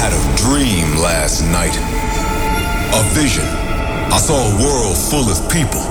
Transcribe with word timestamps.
had 0.00 0.16
a 0.16 0.22
dream 0.48 0.96
last 0.96 1.44
night. 1.52 1.76
A 2.96 3.02
vision. 3.12 3.44
I 4.08 4.16
saw 4.16 4.48
a 4.48 4.52
world 4.56 4.96
full 4.96 5.28
of 5.28 5.36
people. 5.52 5.84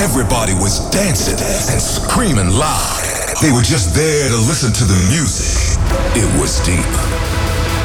Everybody 0.00 0.56
was 0.56 0.88
dancing 0.88 1.36
and 1.36 1.76
screaming 1.76 2.48
loud. 2.48 3.04
They 3.44 3.52
were 3.52 3.60
just 3.60 3.92
there 3.92 4.30
to 4.32 4.38
listen 4.48 4.72
to 4.72 4.84
the 4.88 4.96
music. 5.12 5.76
It 6.16 6.24
was 6.40 6.64
deep. 6.64 6.80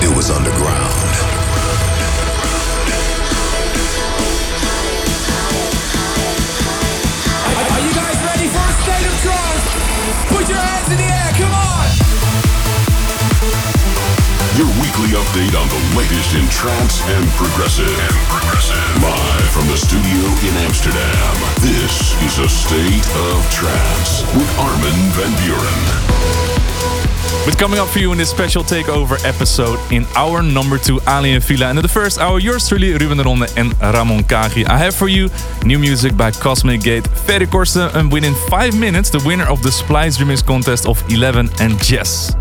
It 0.07 0.11
was 0.15 0.31
underground. 0.31 0.95
Are 7.75 7.83
you 7.83 7.91
guys 7.91 8.17
ready 8.23 8.47
for 8.55 8.63
a 8.63 8.75
state 8.87 9.03
of 9.03 9.15
trance? 9.19 9.67
Put 10.31 10.47
your 10.47 10.77
weekly 14.81 15.13
update 15.13 15.53
on 15.53 15.69
the 15.69 15.81
latest 15.95 16.33
in 16.33 16.47
trance 16.49 17.01
and 17.05 17.29
progressive. 17.37 17.85
And 17.85 18.17
progressive. 18.25 19.03
Live 19.03 19.49
from 19.53 19.67
the 19.67 19.77
studio 19.77 20.25
in 20.49 20.53
Amsterdam. 20.65 21.33
This 21.61 22.17
is 22.23 22.39
a 22.39 22.49
state 22.49 23.05
of 23.29 23.37
trance 23.51 24.25
with 24.33 24.49
Armin 24.57 24.97
van 25.13 25.31
Buuren. 25.43 26.27
But 27.45 27.59
coming 27.59 27.79
up 27.79 27.87
for 27.87 27.99
you 27.99 28.11
in 28.11 28.17
this 28.17 28.31
special 28.31 28.63
takeover 28.63 29.23
episode 29.23 29.79
in 29.91 30.05
our 30.15 30.41
number 30.41 30.79
two 30.79 30.99
Ali 31.05 31.33
and 31.33 31.43
Fila. 31.43 31.67
And 31.67 31.77
in 31.77 31.83
the 31.83 31.87
first 31.87 32.17
hour, 32.17 32.39
yours 32.39 32.67
truly, 32.67 32.93
Ruben 32.93 33.17
de 33.17 33.23
Ronde 33.23 33.47
and 33.57 33.79
Ramon 33.79 34.23
Kagi. 34.23 34.65
I 34.67 34.77
have 34.77 34.95
for 34.95 35.07
you 35.07 35.29
new 35.65 35.77
music 35.77 36.17
by 36.17 36.31
Cosmic 36.31 36.81
Gate, 36.81 37.07
Ferry 37.07 37.47
and 37.93 38.11
within 38.11 38.33
five 38.49 38.77
minutes, 38.77 39.11
the 39.11 39.21
winner 39.23 39.45
of 39.45 39.61
the 39.61 39.71
Splice 39.71 40.17
Remix 40.17 40.43
contest 40.43 40.87
of 40.87 41.03
11 41.11 41.49
and 41.59 41.79
Jess. 41.83 42.33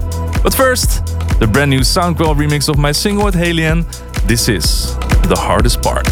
But 0.43 0.55
first, 0.55 1.16
the 1.39 1.47
brand 1.47 1.71
new 1.71 1.81
Soundquell 1.81 2.35
remix 2.35 2.69
of 2.69 2.79
my 2.79 2.93
single 2.93 3.25
with 3.25 3.35
Halian. 3.35 3.85
This 4.27 4.49
is 4.49 4.97
the 5.29 5.37
hardest 5.37 5.83
part. 5.83 6.07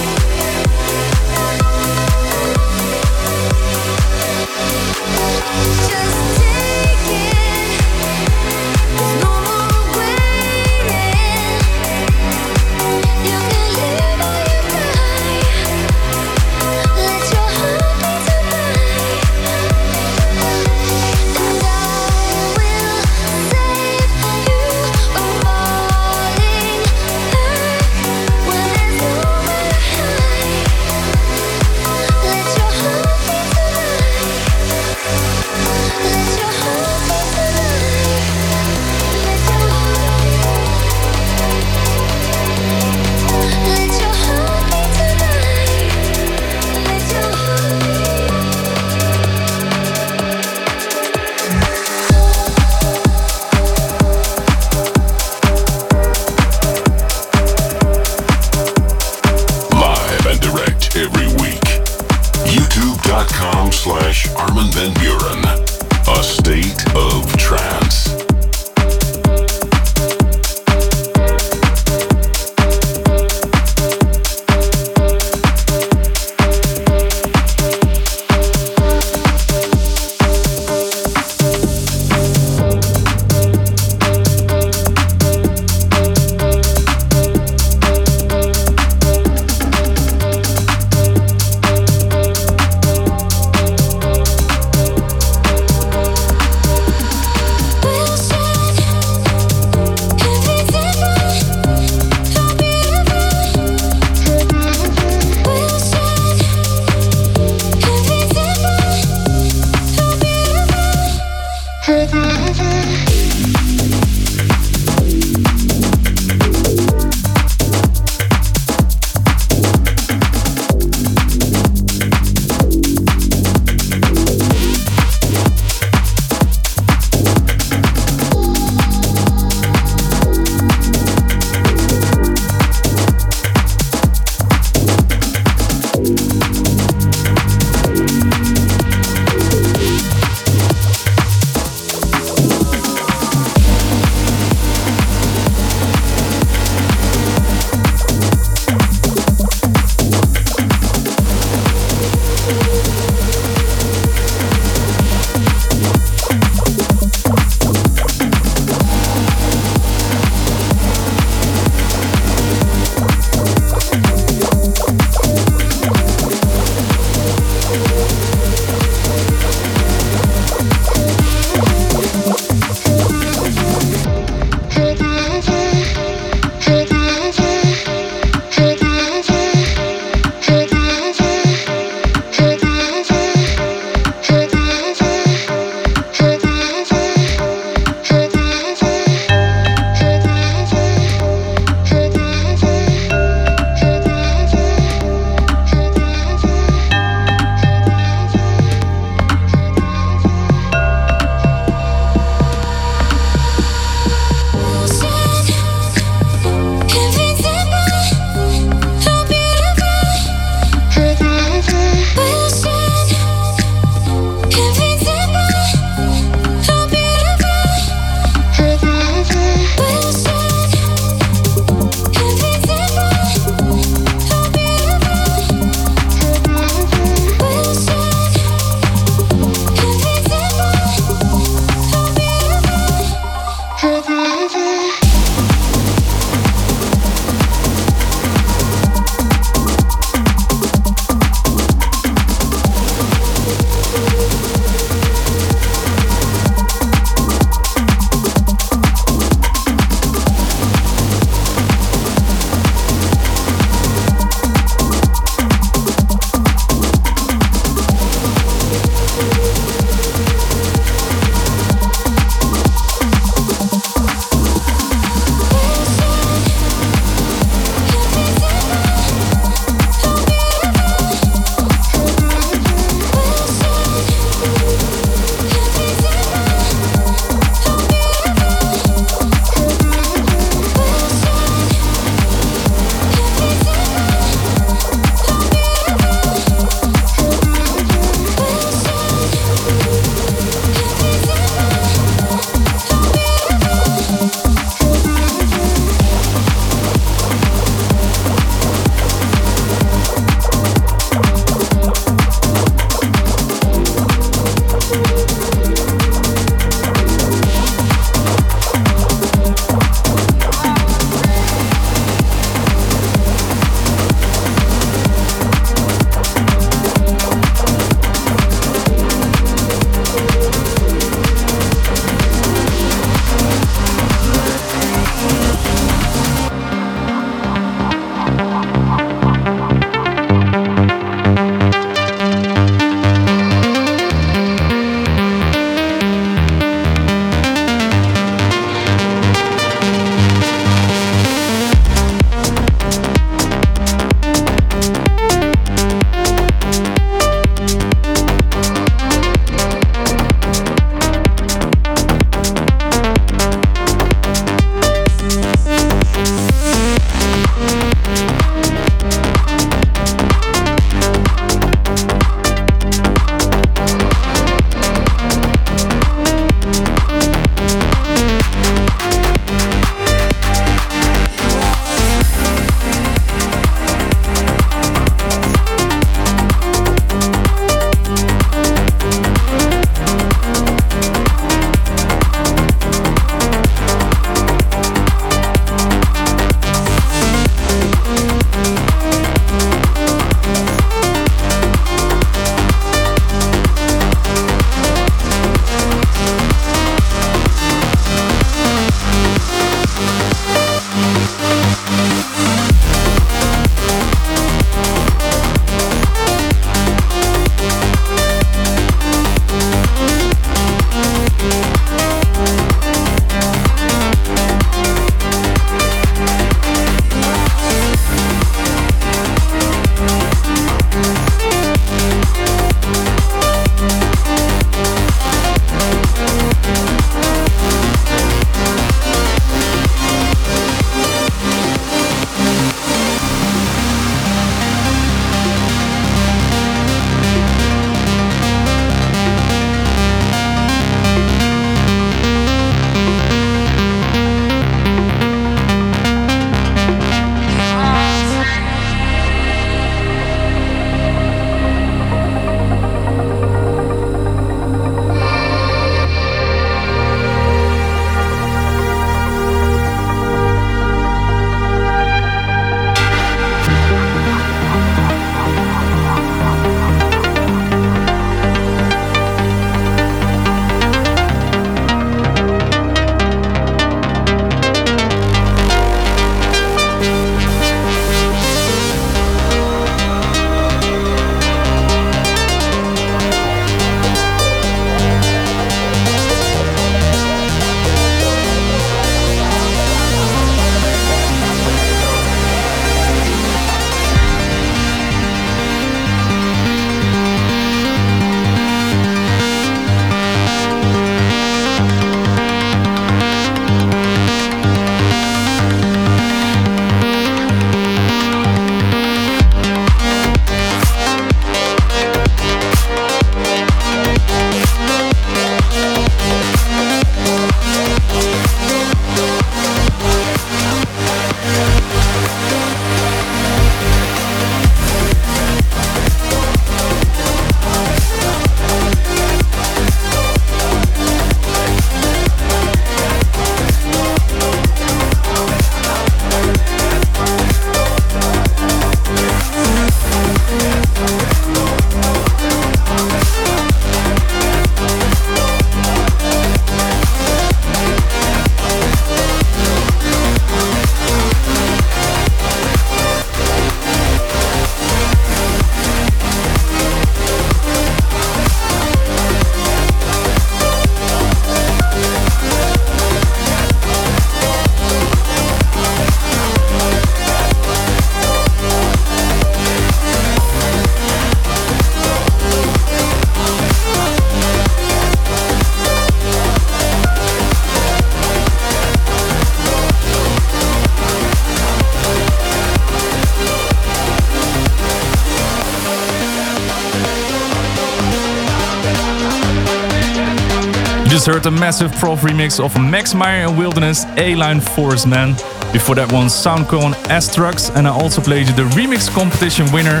Heard 591.28 591.44
a 591.44 591.50
massive 591.50 591.92
prof 591.96 592.22
remix 592.22 592.58
of 592.58 592.74
Max 592.80 593.12
Meyer 593.12 593.46
and 593.46 593.58
Wilderness 593.58 594.06
A-Line 594.16 594.60
Force 594.60 595.04
Man. 595.04 595.34
Before 595.74 595.94
that 595.94 596.10
one, 596.10 596.28
Soundcone 596.28 596.94
Astrux, 597.04 597.70
and 597.76 597.86
I 597.86 597.90
also 597.90 598.22
played 598.22 598.46
you 598.48 598.54
the 598.54 598.64
remix 598.72 599.10
competition 599.10 599.70
winner, 599.70 600.00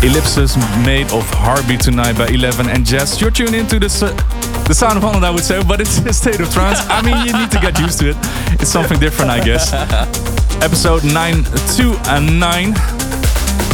Ellipsis, 0.00 0.56
made 0.86 1.12
of 1.12 1.28
Heartbeat 1.34 1.80
Tonight 1.80 2.16
by 2.16 2.28
11 2.28 2.70
and 2.70 2.86
Jazz. 2.86 3.20
You're 3.20 3.30
tuned 3.30 3.54
into 3.54 3.76
uh, 3.76 3.80
the 4.64 4.72
sound 4.74 4.96
of 4.96 5.02
Holland, 5.02 5.26
I 5.26 5.30
would 5.30 5.44
say, 5.44 5.62
but 5.68 5.82
it's 5.82 5.98
a 5.98 6.14
state 6.14 6.40
of 6.40 6.50
trance. 6.50 6.80
I 6.88 7.02
mean, 7.02 7.18
you 7.26 7.32
need 7.36 7.50
to 7.50 7.60
get 7.60 7.78
used 7.78 7.98
to 8.00 8.10
it. 8.10 8.16
It's 8.58 8.70
something 8.70 8.98
different, 8.98 9.30
I 9.30 9.44
guess. 9.44 9.70
Episode 10.64 11.04
9, 11.04 11.44
2 11.76 11.94
and 12.08 12.40
9. 12.40 12.72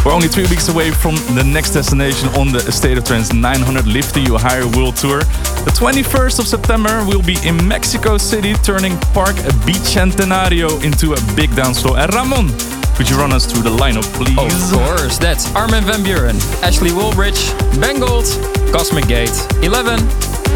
We're 0.04 0.14
only 0.14 0.28
three 0.28 0.46
weeks 0.48 0.68
away 0.68 0.90
from 0.90 1.16
the 1.34 1.44
next 1.44 1.72
destination 1.72 2.28
on 2.30 2.52
the 2.52 2.60
State 2.72 2.96
of 2.96 3.04
Trance 3.04 3.32
900 3.32 3.86
Lifting 3.86 4.24
You 4.24 4.38
Higher 4.38 4.66
World 4.66 4.96
Tour. 4.96 5.20
The 5.68 5.74
21st 5.76 6.38
of 6.38 6.46
September, 6.46 7.04
we'll 7.06 7.22
be 7.22 7.36
in 7.44 7.56
Mexico 7.68 8.16
City, 8.16 8.54
turning 8.62 8.96
Park 9.12 9.36
Bicentenario 9.66 10.82
into 10.84 11.12
a 11.12 11.36
big 11.36 11.54
dance 11.54 11.82
floor. 11.82 11.98
And 11.98 12.12
Ramon, 12.14 12.48
could 12.96 13.10
you 13.10 13.16
run 13.16 13.32
us 13.32 13.44
through 13.44 13.62
the 13.62 13.76
lineup, 13.76 14.06
please? 14.14 14.72
Of 14.72 14.78
course, 14.78 15.18
that's 15.18 15.54
Armin 15.54 15.84
van 15.84 16.02
Buuren, 16.02 16.38
Ashley 16.62 16.90
Wallbridge, 16.90 17.52
Ben 17.80 18.00
Gold, 18.00 18.24
Cosmic 18.72 19.06
Gate, 19.08 19.34
11, 19.62 19.98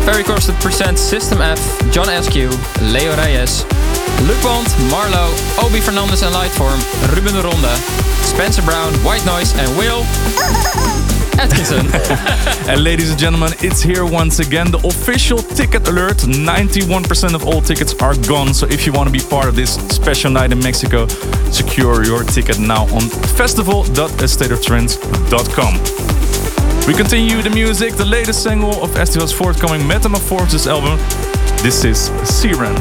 Ferry 0.04 0.24
Corsten 0.24 0.58
presents 0.60 1.00
System 1.00 1.40
F, 1.40 1.60
John 1.92 2.08
Askew, 2.08 2.48
Leo 2.80 3.14
Reyes, 3.16 3.64
Luke 4.26 4.42
Bond, 4.42 4.66
MaRLo, 4.90 5.30
Obi 5.64 5.80
Fernandez 5.80 6.22
and 6.22 6.34
Lightform, 6.34 6.80
Ruben 7.14 7.34
de 7.34 7.42
Ronde, 7.42 7.76
Spencer 8.22 8.62
Brown, 8.62 8.92
White 9.04 9.24
Noise 9.26 9.52
and 9.58 9.76
Will 9.76 10.04
Atkinson. 11.38 11.86
and 12.70 12.82
ladies 12.84 13.10
and 13.10 13.18
gentlemen, 13.18 13.52
it's 13.60 13.82
here 13.82 14.04
once 14.04 14.38
again. 14.38 14.70
The 14.70 14.78
official 14.86 15.38
ticket 15.38 15.88
alert 15.88 16.18
91% 16.18 17.34
of 17.34 17.44
all 17.44 17.60
tickets 17.60 17.94
are 18.00 18.14
gone. 18.28 18.54
So 18.54 18.66
if 18.66 18.86
you 18.86 18.92
want 18.92 19.08
to 19.08 19.12
be 19.12 19.18
part 19.28 19.48
of 19.48 19.56
this 19.56 19.74
special 19.88 20.30
night 20.30 20.52
in 20.52 20.60
Mexico, 20.60 21.08
secure 21.50 22.04
your 22.04 22.22
ticket 22.24 22.58
now 22.58 22.84
on 22.94 23.08
festival.astateoftrance.com. 23.36 25.74
We 26.86 26.94
continue 26.94 27.42
the 27.42 27.50
music, 27.50 27.94
the 27.94 28.04
latest 28.04 28.42
single 28.42 28.82
of 28.82 28.96
Estiva's 28.96 29.32
forthcoming 29.32 29.86
Metamorphosis 29.86 30.66
album. 30.66 30.98
This 31.62 31.84
is 31.84 32.10
Siren. 32.28 32.74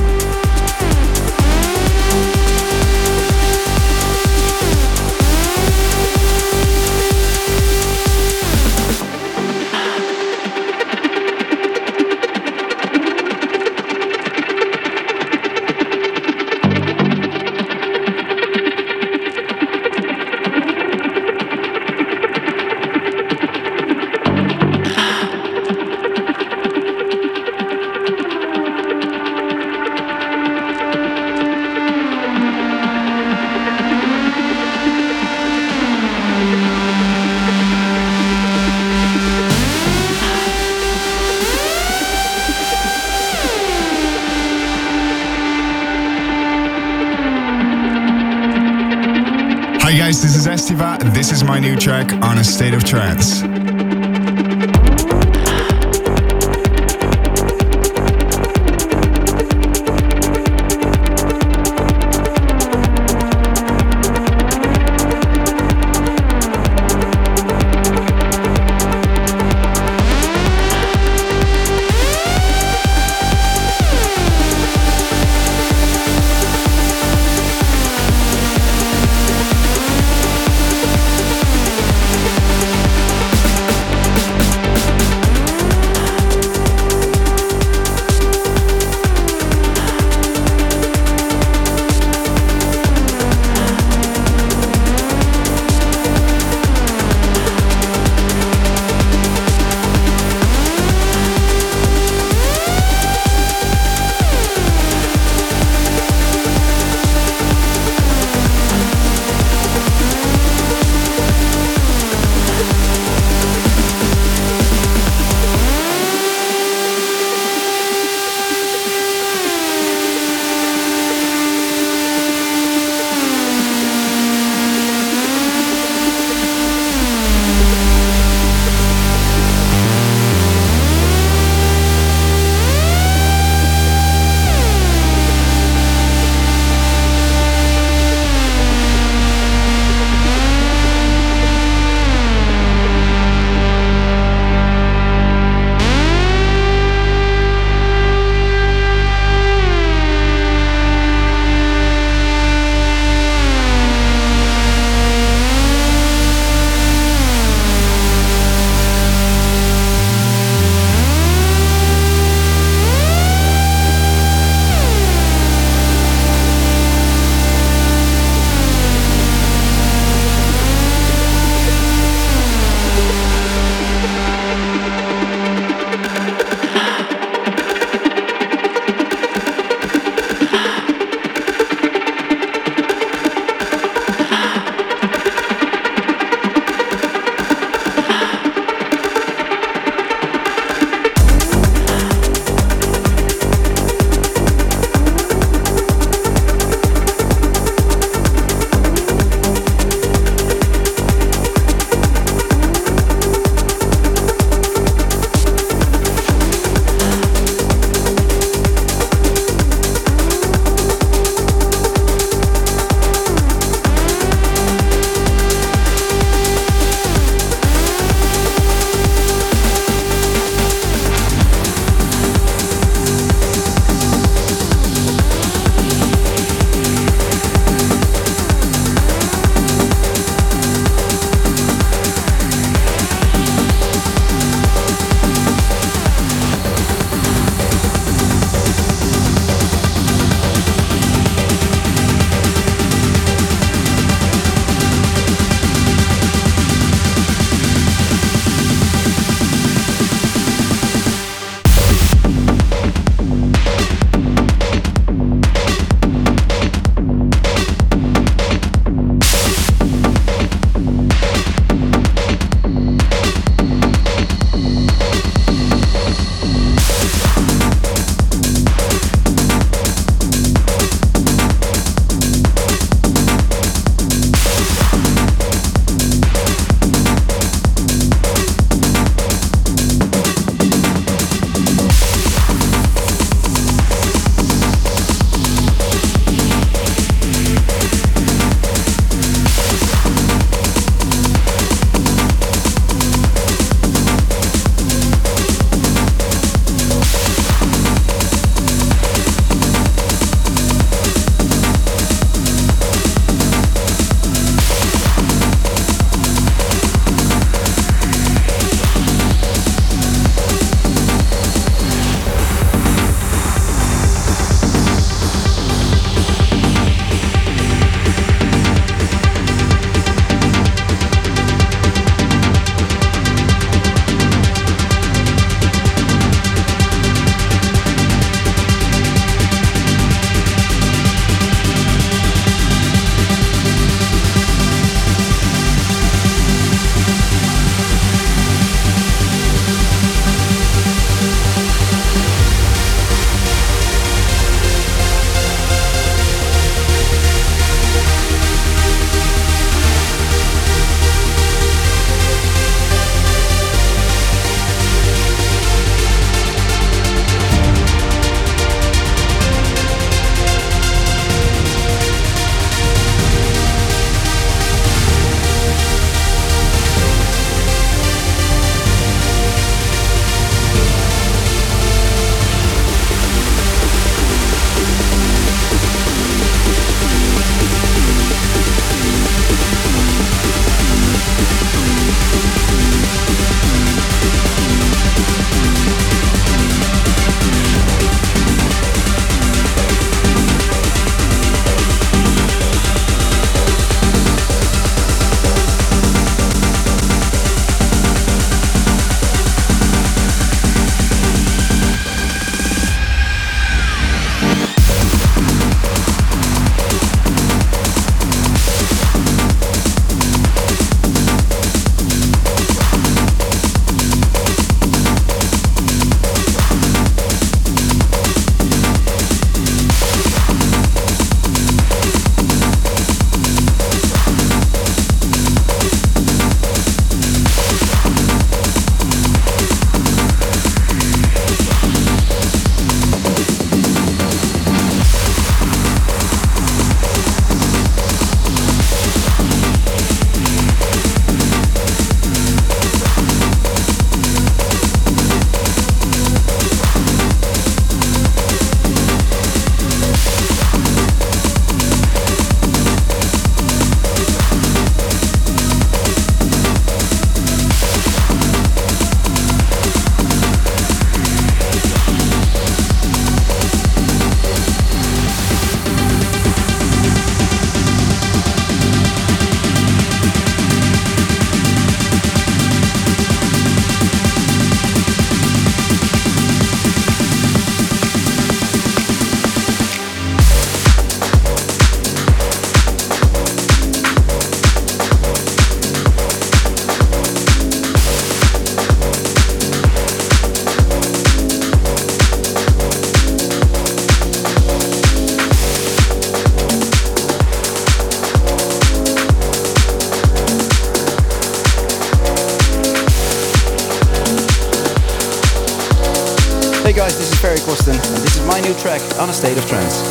On 509.21 509.29
a 509.29 509.33
state 509.33 509.55
of 509.55 509.67
trance. 509.67 510.10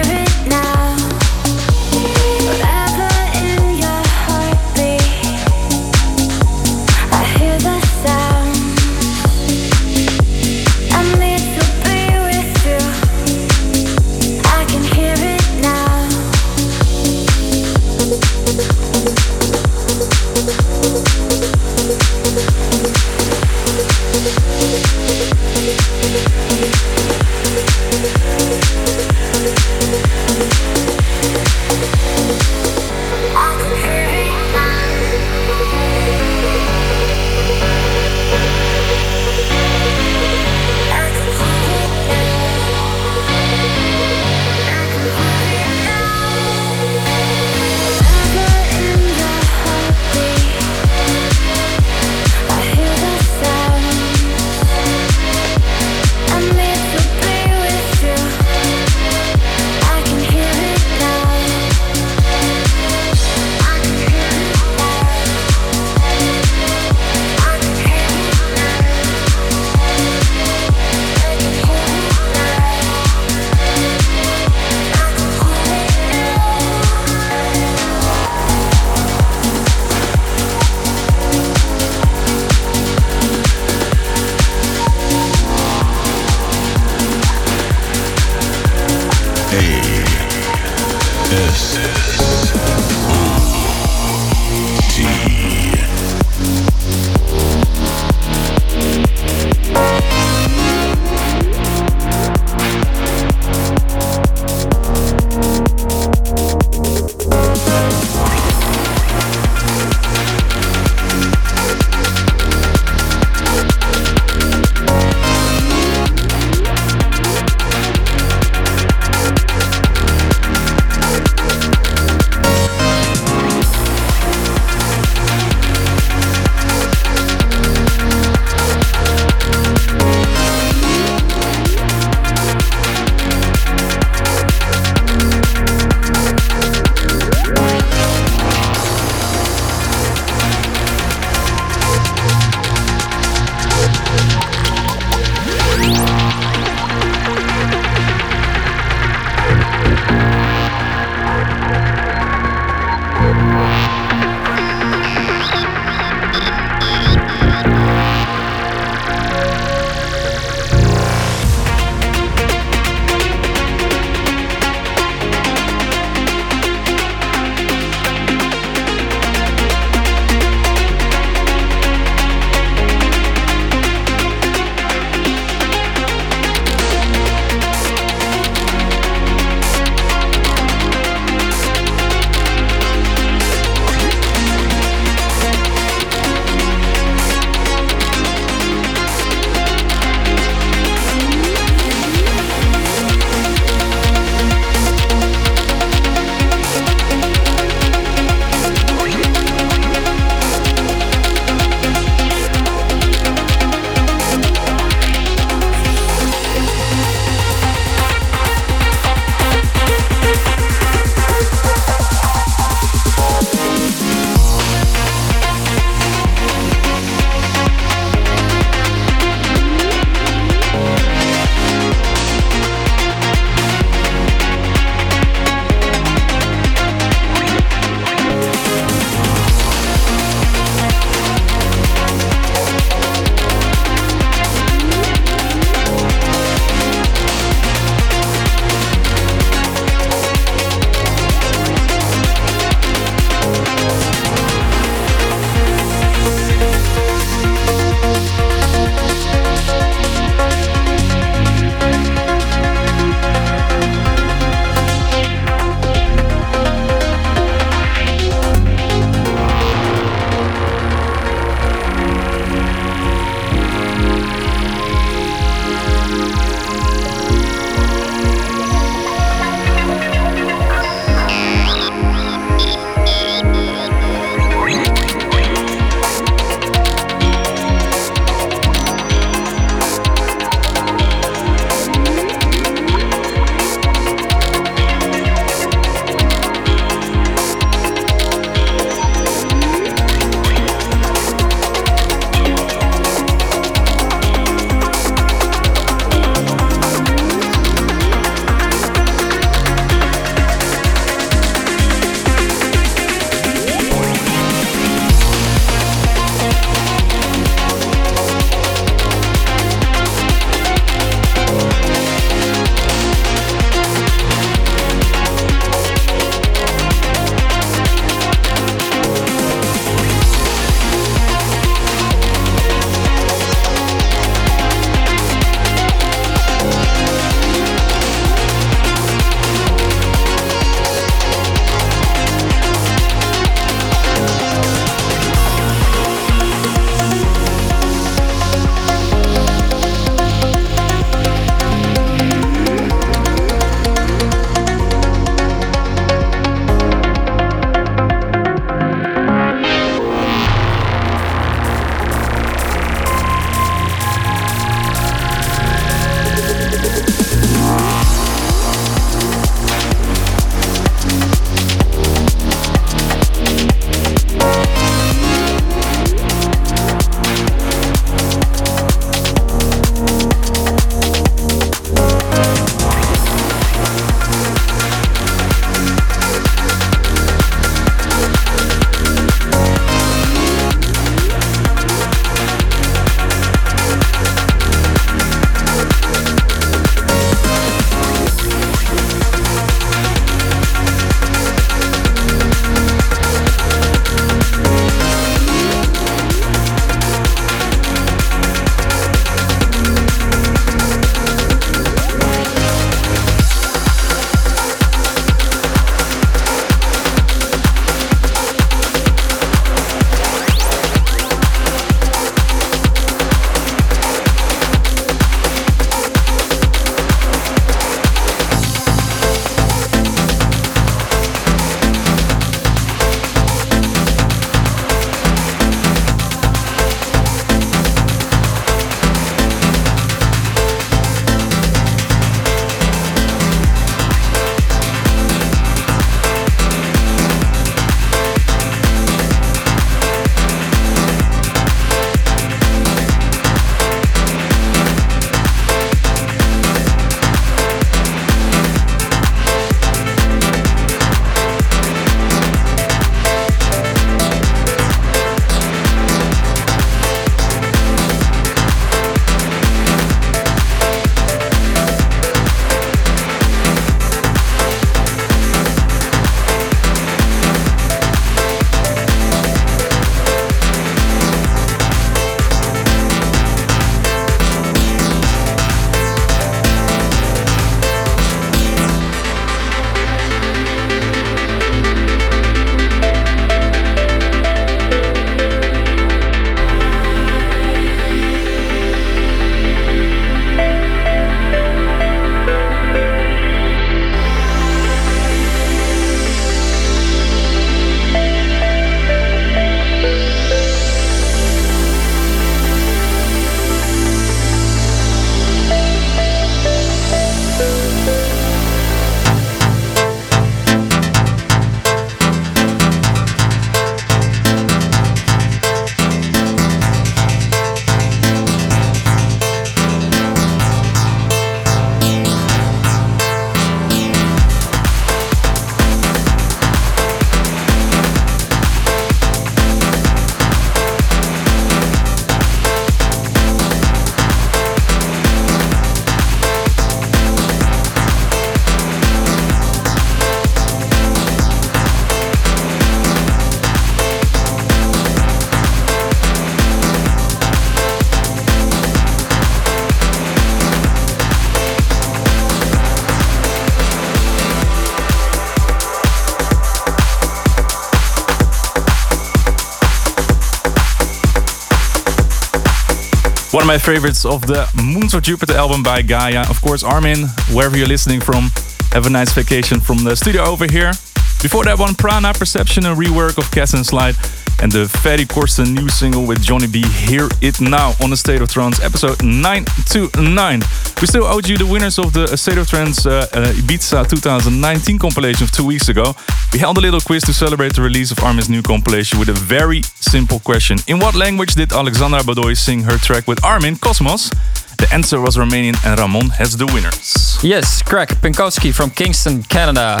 Of 563.64 563.68
my 563.68 563.78
favorites 563.78 564.26
of 564.26 564.46
the 564.46 564.68
Moons 564.74 565.14
of 565.14 565.22
Jupiter 565.22 565.54
album 565.54 565.82
by 565.82 566.02
Gaia. 566.02 566.48
Of 566.50 566.60
course, 566.60 566.82
Armin, 566.82 567.28
wherever 567.52 567.76
you're 567.78 567.88
listening 567.88 568.20
from, 568.20 568.50
have 568.92 569.06
a 569.06 569.10
nice 569.10 569.32
vacation 569.32 569.80
from 569.80 570.04
the 570.04 570.14
studio 570.16 570.42
over 570.44 570.66
here. 570.66 570.92
Before 571.40 571.64
that 571.64 571.78
one, 571.78 571.94
Prana, 571.94 572.34
Perception, 572.34 572.84
a 572.84 572.94
rework 572.94 573.38
of 573.38 573.50
Cass 573.50 573.72
and 573.72 573.84
Slide, 573.84 574.16
and 574.60 574.70
the 574.70 574.88
Ferry 574.88 575.24
Corsten 575.24 575.72
new 575.72 575.88
single 575.88 576.26
with 576.26 576.42
Johnny 576.42 576.66
B, 576.66 576.82
Hear 576.82 577.28
It 577.40 577.60
Now, 577.60 577.94
on 578.02 578.10
the 578.10 578.16
State 578.16 578.42
of 578.42 578.50
Trance, 578.50 578.80
episode 578.82 579.22
929. 579.22 580.60
We 581.00 581.06
still 581.06 581.24
owed 581.24 581.48
you 581.48 581.56
the 581.56 581.66
winners 581.66 581.98
of 581.98 582.12
the 582.12 582.36
State 582.36 582.58
of 582.58 582.68
Trance 582.68 583.06
uh, 583.06 583.26
uh, 583.32 583.52
Ibiza 583.52 584.08
2019 584.08 584.98
compilation 584.98 585.44
of 585.44 585.52
two 585.52 585.64
weeks 585.64 585.88
ago. 585.88 586.14
We 586.52 586.58
held 586.58 586.76
a 586.76 586.80
little 586.80 587.00
quiz 587.00 587.22
to 587.24 587.32
celebrate 587.32 587.74
the 587.74 587.82
release 587.82 588.10
of 588.10 588.18
Armin's 588.22 588.50
new 588.50 588.62
compilation 588.62 589.18
with 589.18 589.28
a 589.28 589.34
very 589.34 589.82
simple 590.14 590.38
question. 590.38 590.78
In 590.86 591.00
what 591.00 591.16
language 591.16 591.54
did 591.56 591.72
Alexandra 591.72 592.20
Badoi 592.20 592.56
sing 592.56 592.84
her 592.84 592.98
track 592.98 593.26
with 593.26 593.42
Armin, 593.42 593.74
Cosmos? 593.74 594.30
The 594.78 594.88
answer 594.92 595.18
was 595.20 595.36
Romanian 595.36 595.76
and 595.84 595.98
Ramon 595.98 596.28
has 596.40 596.56
the 596.56 596.66
winners. 596.66 597.36
Yes, 597.42 597.82
Craig 597.82 598.10
Pinkowski 598.22 598.72
from 598.72 598.90
Kingston, 598.90 599.42
Canada. 599.42 600.00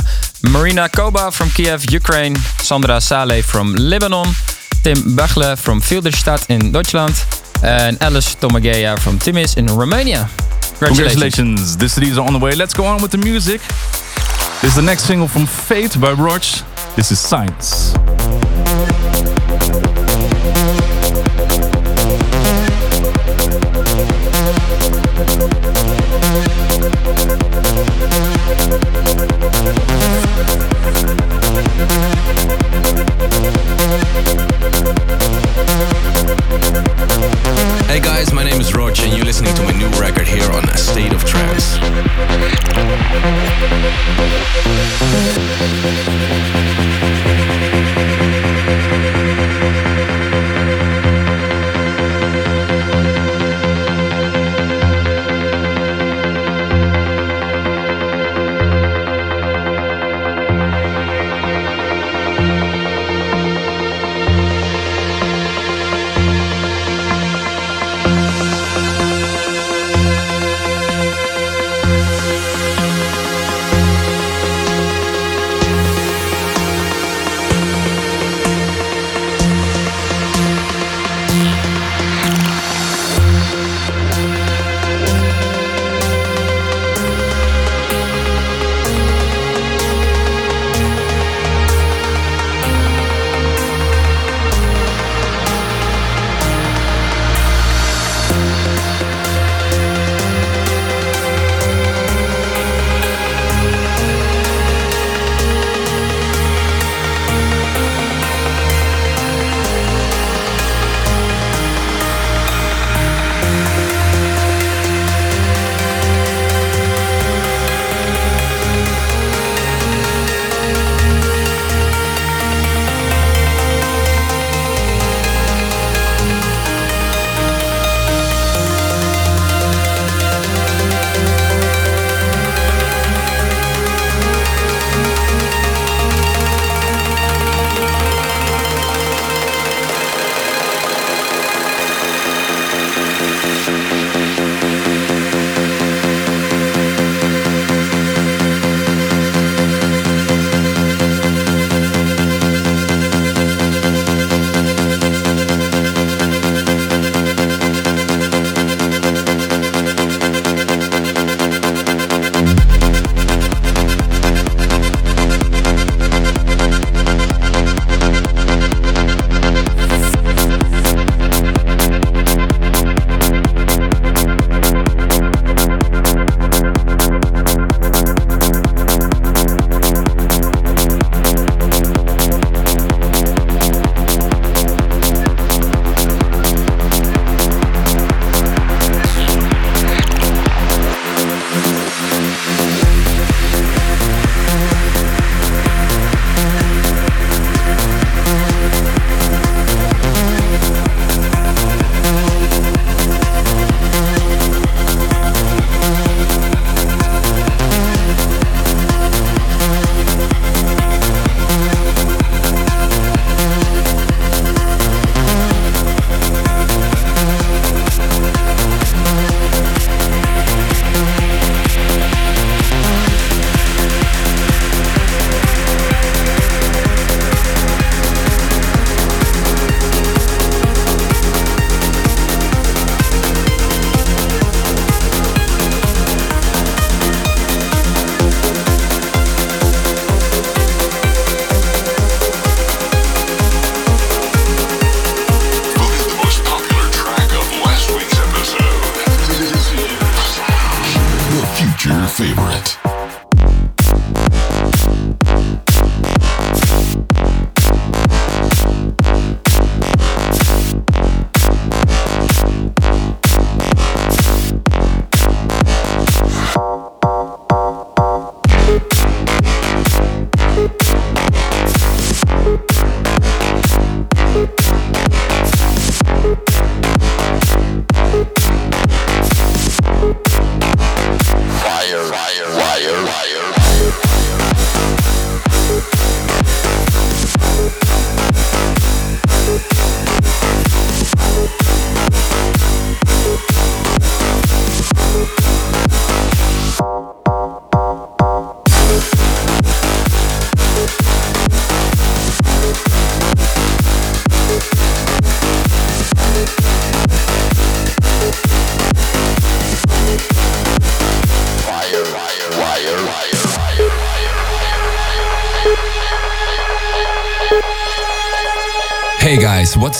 Marina 0.52 0.88
Koba 0.88 1.32
from 1.32 1.48
Kiev, 1.56 1.90
Ukraine. 1.90 2.36
Sandra 2.68 3.00
Saleh 3.00 3.42
from 3.42 3.74
Lebanon. 3.74 4.28
Tim 4.84 4.98
Bachle 5.16 5.56
from 5.58 5.80
Filderstadt 5.80 6.42
in 6.48 6.70
Deutschland. 6.70 7.16
And 7.64 8.00
Alice 8.00 8.36
Tomagea 8.36 8.96
from 9.04 9.18
Timis 9.18 9.56
in 9.56 9.66
Romania. 9.66 10.28
Congratulations. 10.78 10.78
Congratulations. 10.78 11.76
The 11.82 11.88
CDs 11.94 12.16
are 12.18 12.26
on 12.28 12.34
the 12.36 12.42
way. 12.46 12.52
Let's 12.54 12.74
go 12.80 12.84
on 12.84 13.02
with 13.02 13.10
the 13.10 13.22
music. 13.30 13.60
This 14.60 14.70
is 14.72 14.76
the 14.76 14.86
next 14.90 15.04
single 15.10 15.26
from 15.26 15.46
Fate 15.46 15.94
by 16.00 16.12
Roach. 16.12 16.62
This 16.94 17.10
is 17.10 17.18
Science. 17.18 17.94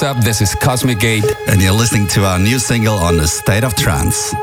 Up? 0.05 0.19
This 0.19 0.43
is 0.43 0.55
Cosmic 0.55 0.99
Gate. 0.99 1.25
And 1.49 1.63
you're 1.63 1.73
listening 1.73 2.07
to 2.09 2.25
our 2.25 2.39
new 2.39 2.59
single 2.59 2.97
on 2.97 3.17
the 3.17 3.27
State 3.27 3.65
of 3.65 3.75
Trance. 3.75 4.35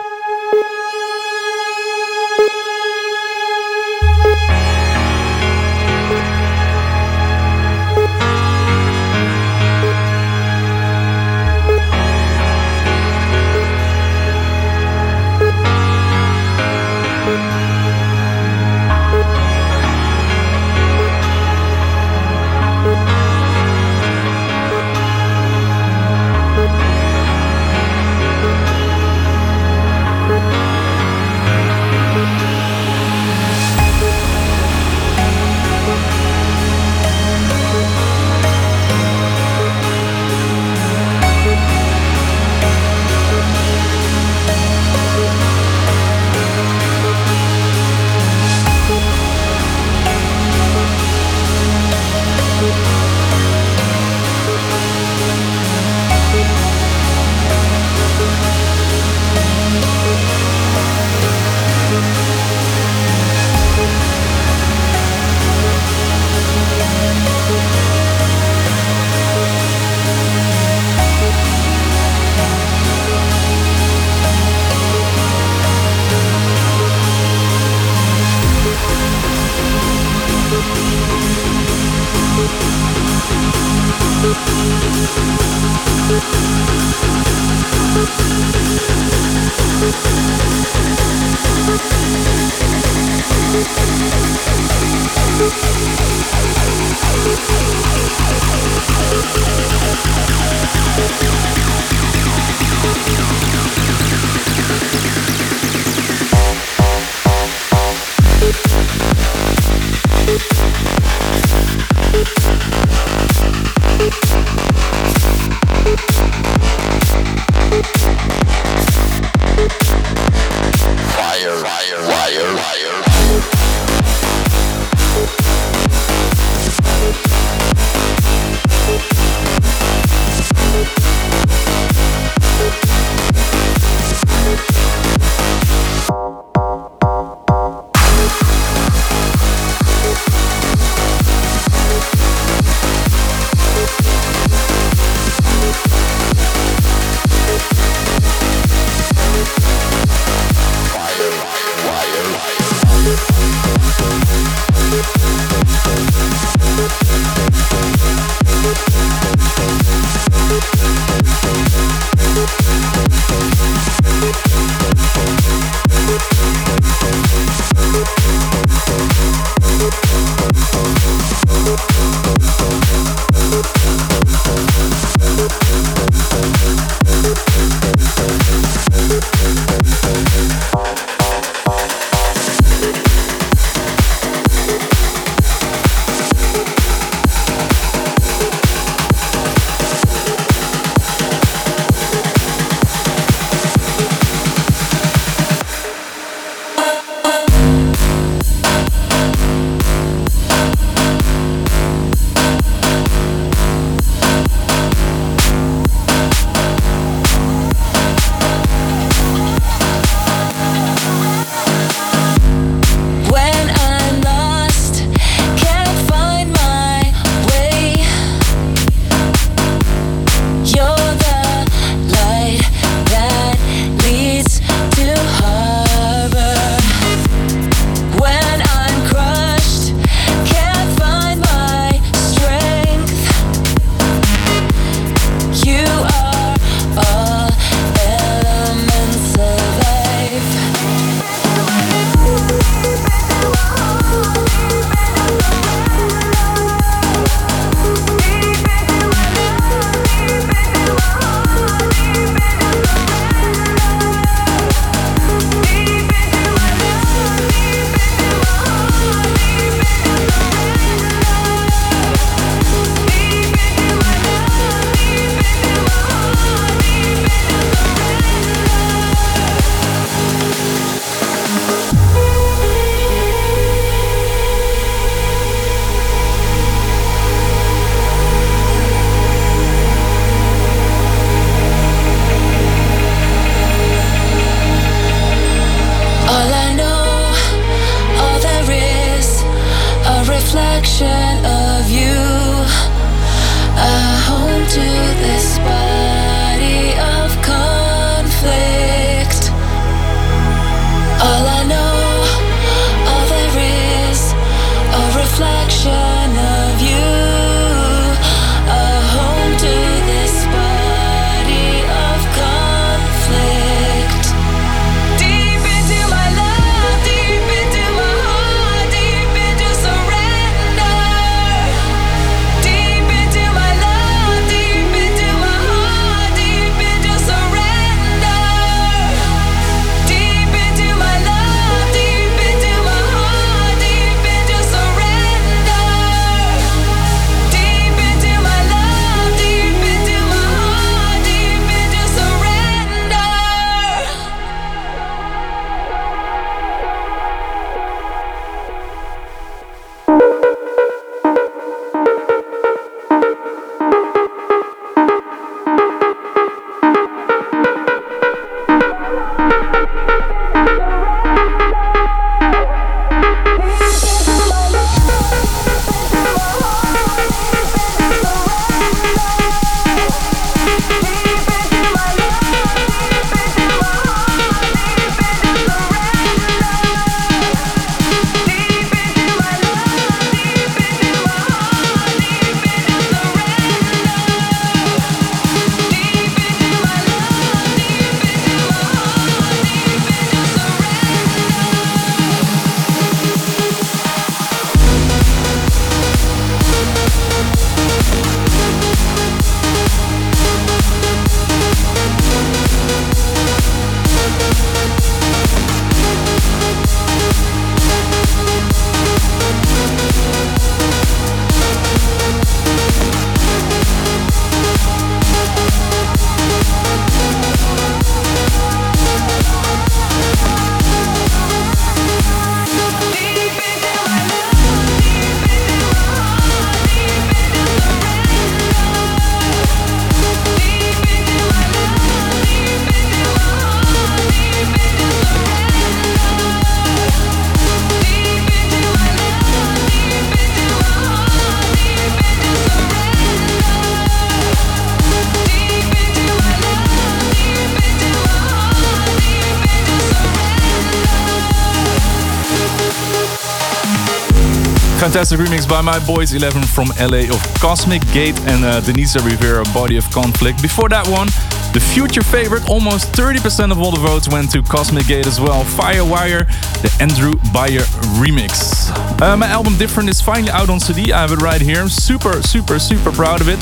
Fantastic 455.32 455.60
remix 455.60 455.70
by 455.70 455.80
my 455.80 455.98
boys 456.06 456.34
11 456.34 456.64
from 456.64 456.88
LA 457.00 457.32
of 457.34 457.42
Cosmic 457.62 458.02
Gate 458.12 458.38
and 458.42 458.66
uh, 458.66 458.82
Denise 458.82 459.16
Rivera, 459.16 459.64
Body 459.74 459.96
of 459.96 460.04
Conflict. 460.12 460.62
Before 460.62 460.90
that 460.90 461.08
one, 461.08 461.28
the 461.72 461.80
future 461.80 462.22
favorite, 462.22 462.70
almost 462.70 463.14
30% 463.14 463.72
of 463.72 463.80
all 463.80 463.92
the 463.92 464.00
votes 464.00 464.28
went 464.28 464.52
to 464.52 464.62
Cosmic 464.62 465.08
Gate 465.08 465.26
as 465.28 465.40
well. 465.40 465.64
Firewire, 465.64 466.46
the 466.82 466.92
Andrew 467.00 467.36
Bayer 467.54 467.86
remix. 468.20 468.92
Uh, 469.22 469.38
my 469.38 469.48
album 469.48 469.78
Different 469.78 470.10
is 470.10 470.20
finally 470.20 470.52
out 470.52 470.70
on 470.70 470.82
CD. 470.82 471.14
I 471.14 471.22
have 471.22 471.32
it 471.32 471.42
right 471.42 471.62
here. 471.62 471.80
I'm 471.80 471.88
super, 471.88 472.42
super, 472.42 472.78
super 472.78 473.12
proud 473.14 473.40
of 473.40 473.48
it. 473.48 473.60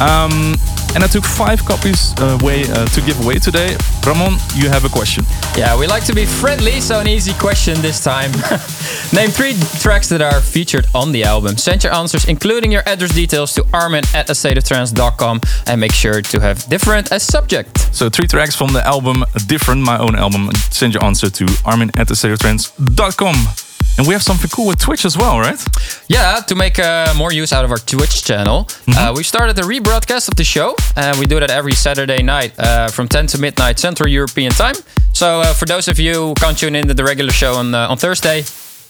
Um, 0.00 0.56
and 0.94 1.04
I 1.04 1.06
took 1.06 1.24
five 1.24 1.64
copies 1.64 2.14
uh, 2.18 2.38
away 2.40 2.64
uh, 2.64 2.86
to 2.86 3.00
give 3.02 3.22
away 3.24 3.38
today. 3.38 3.76
Ramon, 4.06 4.38
you 4.54 4.68
have 4.68 4.84
a 4.84 4.88
question. 4.88 5.24
Yeah, 5.56 5.78
we 5.78 5.86
like 5.86 6.04
to 6.06 6.14
be 6.14 6.24
friendly, 6.24 6.80
so 6.80 7.00
an 7.00 7.08
easy 7.08 7.34
question 7.34 7.80
this 7.82 8.02
time. 8.02 8.32
Name 9.12 9.30
three 9.30 9.54
tracks 9.80 10.08
that 10.08 10.22
are 10.22 10.40
featured 10.40 10.86
on 10.94 11.12
the 11.12 11.24
album. 11.24 11.56
Send 11.56 11.84
your 11.84 11.94
answers, 11.94 12.26
including 12.26 12.72
your 12.72 12.82
address 12.86 13.14
details, 13.14 13.52
to 13.54 13.64
armin 13.72 14.04
at 14.14 14.28
astateoftrance.com 14.28 15.40
and 15.66 15.80
make 15.80 15.92
sure 15.92 16.22
to 16.22 16.40
have 16.40 16.64
different 16.68 17.12
as 17.12 17.22
subject. 17.22 17.94
So 17.94 18.08
three 18.08 18.26
tracks 18.26 18.54
from 18.54 18.72
the 18.72 18.86
album 18.86 19.24
Different, 19.46 19.82
my 19.82 19.98
own 19.98 20.14
album. 20.14 20.50
Send 20.70 20.94
your 20.94 21.04
answer 21.04 21.30
to 21.30 21.46
armin 21.64 21.90
at 21.96 22.08
astateoftrance.com. 22.08 23.67
And 23.98 24.06
we 24.06 24.14
have 24.14 24.22
something 24.22 24.48
cool 24.48 24.68
with 24.68 24.78
Twitch 24.78 25.04
as 25.04 25.18
well, 25.18 25.40
right? 25.40 25.60
Yeah, 26.08 26.40
to 26.46 26.54
make 26.54 26.78
uh, 26.78 27.12
more 27.16 27.32
use 27.32 27.52
out 27.52 27.64
of 27.64 27.72
our 27.72 27.78
Twitch 27.78 28.22
channel, 28.22 28.64
mm-hmm. 28.64 28.92
uh, 28.92 29.12
we 29.12 29.24
started 29.24 29.58
a 29.58 29.62
rebroadcast 29.62 30.28
of 30.28 30.36
the 30.36 30.44
show, 30.44 30.76
and 30.94 31.18
we 31.18 31.26
do 31.26 31.40
that 31.40 31.50
every 31.50 31.72
Saturday 31.72 32.22
night 32.22 32.52
uh, 32.58 32.88
from 32.88 33.08
10 33.08 33.26
to 33.26 33.38
midnight 33.38 33.80
Central 33.80 34.08
European 34.08 34.52
Time. 34.52 34.76
So 35.12 35.40
uh, 35.40 35.52
for 35.52 35.66
those 35.66 35.88
of 35.88 35.98
you 35.98 36.14
who 36.14 36.34
can't 36.34 36.56
tune 36.56 36.76
in 36.76 36.86
to 36.86 36.94
the 36.94 37.02
regular 37.02 37.32
show 37.32 37.54
on 37.54 37.74
uh, 37.74 37.88
on 37.88 37.96
Thursday, 37.96 38.42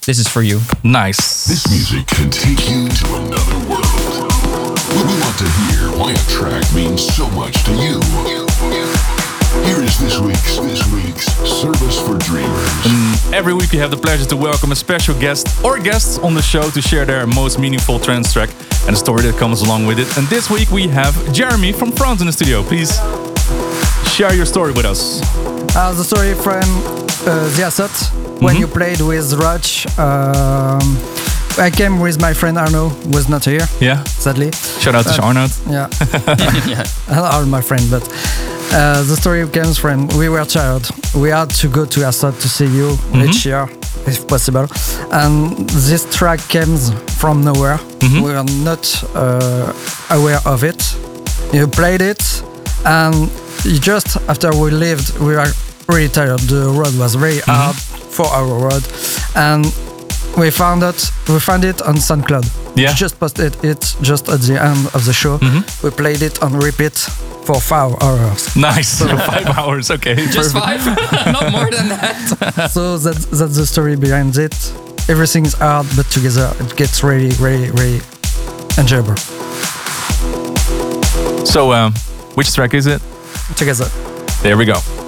this 0.04 0.18
is 0.18 0.28
for 0.28 0.42
you. 0.42 0.60
Nice. 0.84 1.46
This 1.46 1.66
music 1.70 2.06
can 2.06 2.30
take 2.30 2.68
you 2.68 2.88
to 2.88 3.14
another 3.14 3.58
world. 3.68 4.28
We 4.92 5.14
want 5.24 5.38
to 5.38 5.48
hear 5.64 5.88
why 5.96 6.12
a 6.12 6.18
track 6.28 6.64
means 6.74 7.06
so 7.16 7.28
much 7.30 7.64
to 7.64 7.72
you. 7.72 8.47
Here 9.78 9.86
is 9.86 9.98
this 10.00 10.18
week's 10.18 10.56
this 10.56 10.92
week's 10.92 11.26
service 11.48 12.00
for 12.00 12.18
dreamers. 12.18 12.68
And 12.84 13.32
every 13.32 13.54
week 13.54 13.70
we 13.70 13.78
have 13.78 13.92
the 13.92 13.96
pleasure 13.96 14.24
to 14.24 14.36
welcome 14.36 14.72
a 14.72 14.74
special 14.74 15.16
guest 15.20 15.64
or 15.64 15.78
guests 15.78 16.18
on 16.18 16.34
the 16.34 16.42
show 16.42 16.68
to 16.70 16.82
share 16.82 17.04
their 17.04 17.28
most 17.28 17.60
meaningful 17.60 18.00
trance 18.00 18.32
track 18.32 18.50
and 18.88 18.96
the 18.96 18.96
story 18.96 19.22
that 19.22 19.36
comes 19.36 19.62
along 19.62 19.86
with 19.86 20.00
it. 20.00 20.18
And 20.18 20.26
this 20.26 20.50
week 20.50 20.72
we 20.72 20.88
have 20.88 21.14
Jeremy 21.32 21.70
from 21.70 21.92
France 21.92 22.20
in 22.20 22.26
the 22.26 22.32
studio. 22.32 22.64
Please 22.64 22.90
share 24.10 24.34
your 24.34 24.46
story 24.46 24.72
with 24.72 24.84
us. 24.84 25.20
Uh, 25.76 25.92
the 25.92 26.02
story 26.02 26.34
from 26.34 26.64
uh, 27.22 27.46
the 27.54 27.62
ASOT 27.62 28.42
when 28.42 28.54
mm-hmm. 28.54 28.62
you 28.62 28.66
played 28.66 29.00
with 29.00 29.32
Roach. 29.34 29.86
Um, 29.96 31.27
I 31.58 31.70
came 31.70 31.98
with 31.98 32.20
my 32.20 32.32
friend 32.32 32.56
Arno, 32.56 32.88
was 33.10 33.28
not 33.28 33.44
here. 33.44 33.66
Yeah. 33.80 34.04
Sadly. 34.04 34.52
Shout 34.52 34.94
out 34.94 35.06
to 35.06 35.22
Arno. 35.22 35.46
Yeah. 35.68 35.88
yeah. 36.66 36.84
All 37.10 37.44
my 37.46 37.60
friend, 37.60 37.82
but 37.90 38.06
uh, 38.72 39.02
the 39.02 39.16
story 39.16 39.46
comes 39.48 39.76
from 39.76 40.06
we 40.18 40.28
were 40.28 40.44
child. 40.44 40.88
We 41.14 41.30
had 41.30 41.50
to 41.50 41.68
go 41.68 41.84
to 41.84 42.00
ASOT 42.00 42.40
to 42.40 42.48
see 42.48 42.66
you 42.66 42.90
mm-hmm. 42.90 43.22
each 43.22 43.44
year, 43.44 43.68
if 44.06 44.28
possible. 44.28 44.68
And 45.10 45.68
this 45.70 46.06
track 46.16 46.40
comes 46.48 46.92
from 47.20 47.42
nowhere. 47.42 47.78
Mm-hmm. 47.78 48.22
We 48.22 48.32
are 48.34 48.44
not 48.64 49.04
uh, 49.16 49.72
aware 50.10 50.40
of 50.46 50.62
it. 50.62 50.96
You 51.52 51.66
played 51.66 52.02
it, 52.02 52.22
and 52.84 53.30
just 53.80 54.16
after 54.28 54.50
we 54.54 54.70
lived, 54.70 55.18
we 55.18 55.34
were 55.34 55.50
really 55.88 56.08
tired. 56.08 56.40
The 56.40 56.68
road 56.70 56.96
was 56.96 57.16
very 57.16 57.38
mm-hmm. 57.38 57.50
hard 57.50 57.76
for 57.76 58.26
our 58.26 58.46
road, 58.46 58.84
and 59.34 59.66
we 60.38 60.50
found 60.50 60.82
it. 60.82 61.10
We 61.28 61.40
found 61.40 61.64
it 61.64 61.82
on 61.82 61.96
SoundCloud. 61.96 62.76
Yeah. 62.76 62.90
We 62.90 62.94
just 62.94 63.18
posted 63.18 63.56
it 63.64 63.96
just 64.02 64.28
at 64.28 64.40
the 64.40 64.62
end 64.62 64.86
of 64.94 65.04
the 65.04 65.12
show. 65.12 65.38
Mm-hmm. 65.38 65.86
We 65.86 65.90
played 65.90 66.22
it 66.22 66.42
on 66.42 66.58
repeat 66.58 66.96
for 67.44 67.60
five 67.60 67.94
hours. 68.02 68.56
Nice. 68.56 68.98
So 68.98 69.06
five 69.32 69.46
hours. 69.58 69.90
Okay. 69.90 70.14
Just 70.14 70.54
perfect. 70.54 70.82
five, 70.82 71.26
not 71.32 71.52
more 71.52 71.70
than 71.70 71.88
that. 71.88 72.70
so 72.72 72.98
that's 72.98 73.26
that's 73.26 73.56
the 73.56 73.66
story 73.66 73.96
behind 73.96 74.36
it. 74.36 74.54
Everything 75.08 75.46
is 75.46 75.54
hard, 75.54 75.86
but 75.96 76.06
together 76.10 76.52
it 76.60 76.76
gets 76.76 77.02
really, 77.02 77.34
really, 77.40 77.70
really 77.70 78.00
enjoyable. 78.78 79.16
So, 81.46 81.72
um, 81.72 81.94
which 82.34 82.52
track 82.52 82.74
is 82.74 82.86
it? 82.86 83.00
Together. 83.56 83.88
There 84.42 84.56
we 84.56 84.66
go. 84.66 85.07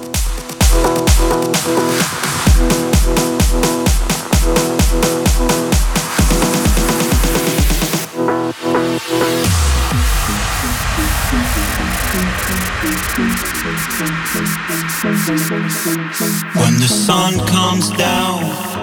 When 15.27 16.79
the 16.79 16.87
sun 16.87 17.37
comes 17.45 17.91
down, 17.91 18.41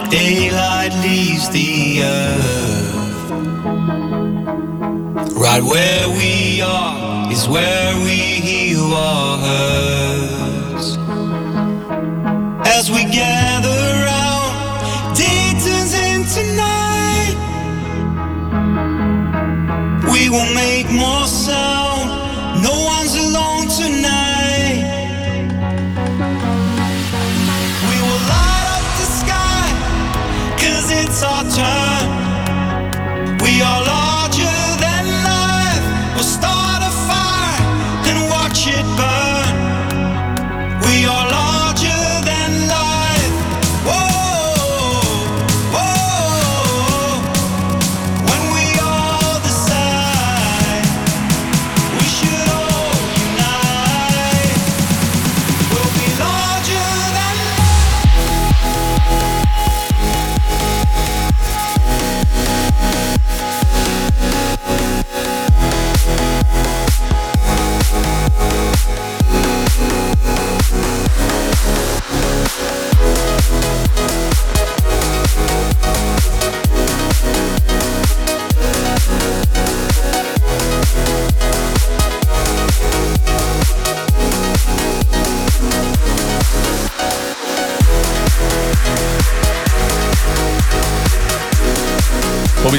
daylight 0.09 0.93
leaves 1.03 1.49
the 1.51 2.03
earth. 2.05 3.31
Right 5.35 5.63
where 5.63 6.09
we 6.11 6.63
are 6.63 7.33
is 7.33 7.49
where 7.49 7.97
we 8.05 8.17
heal 8.49 8.85
our 8.95 9.39
hurts. 9.39 10.97
As 12.69 12.89
we 12.89 13.03
gather 13.03 13.81
around, 13.99 15.17
day 15.17 15.55
turns 15.65 15.95
into 15.95 16.43
night. 16.55 17.35
We 20.13 20.31
will 20.31 20.55
make 20.55 20.89
more 20.93 21.27
sound. 21.27 21.88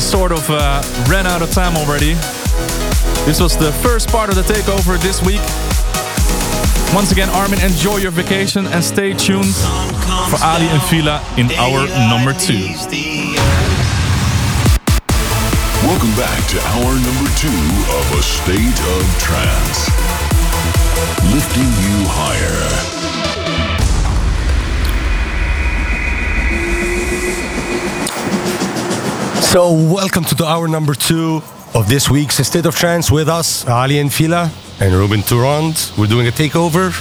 Sort 0.10 0.32
of 0.32 0.50
uh, 0.50 0.82
ran 1.08 1.28
out 1.28 1.44
of 1.44 1.52
time 1.52 1.78
already. 1.78 2.16
This 3.30 3.40
was 3.40 3.56
the 3.56 3.72
first 3.72 4.10
part 4.10 4.30
of 4.30 4.36
the 4.36 4.42
takeover 4.42 5.00
this 5.00 5.22
week. 5.22 5.42
Once 6.96 7.12
again, 7.12 7.30
Armin, 7.30 7.62
enjoy 7.62 7.98
your 7.98 8.10
vacation 8.10 8.66
and 8.66 8.84
stay 8.84 9.14
tuned 9.14 9.54
for 10.34 10.42
Ali 10.42 10.66
and 10.66 10.82
Fila 10.90 11.22
in 11.38 11.52
hour 11.62 11.86
number 12.10 12.34
two. 12.34 12.74
Welcome 15.86 16.14
back 16.18 16.42
to 16.50 16.58
hour 16.74 16.94
number 17.06 17.30
two 17.38 17.62
of 17.94 18.06
A 18.18 18.24
State 18.26 18.80
of 18.98 19.06
Trance. 19.22 19.94
Lifting 21.30 21.70
you 21.86 22.10
higher. 22.10 22.90
So, 29.50 29.72
welcome 29.72 30.26
to 30.26 30.36
the 30.36 30.46
hour 30.46 30.68
number 30.68 30.94
two 30.94 31.42
of 31.74 31.90
this 31.90 32.08
week's 32.08 32.38
State 32.38 32.68
of 32.68 32.76
Trance 32.76 33.10
with 33.10 33.28
us, 33.28 33.68
Ali 33.68 33.98
and 33.98 34.14
Fila 34.14 34.52
and 34.80 34.94
Ruben 34.94 35.22
de 35.22 35.36
Ronde. 35.36 35.92
We're 35.98 36.06
doing 36.06 36.28
a 36.28 36.32
takeover. 36.32 36.92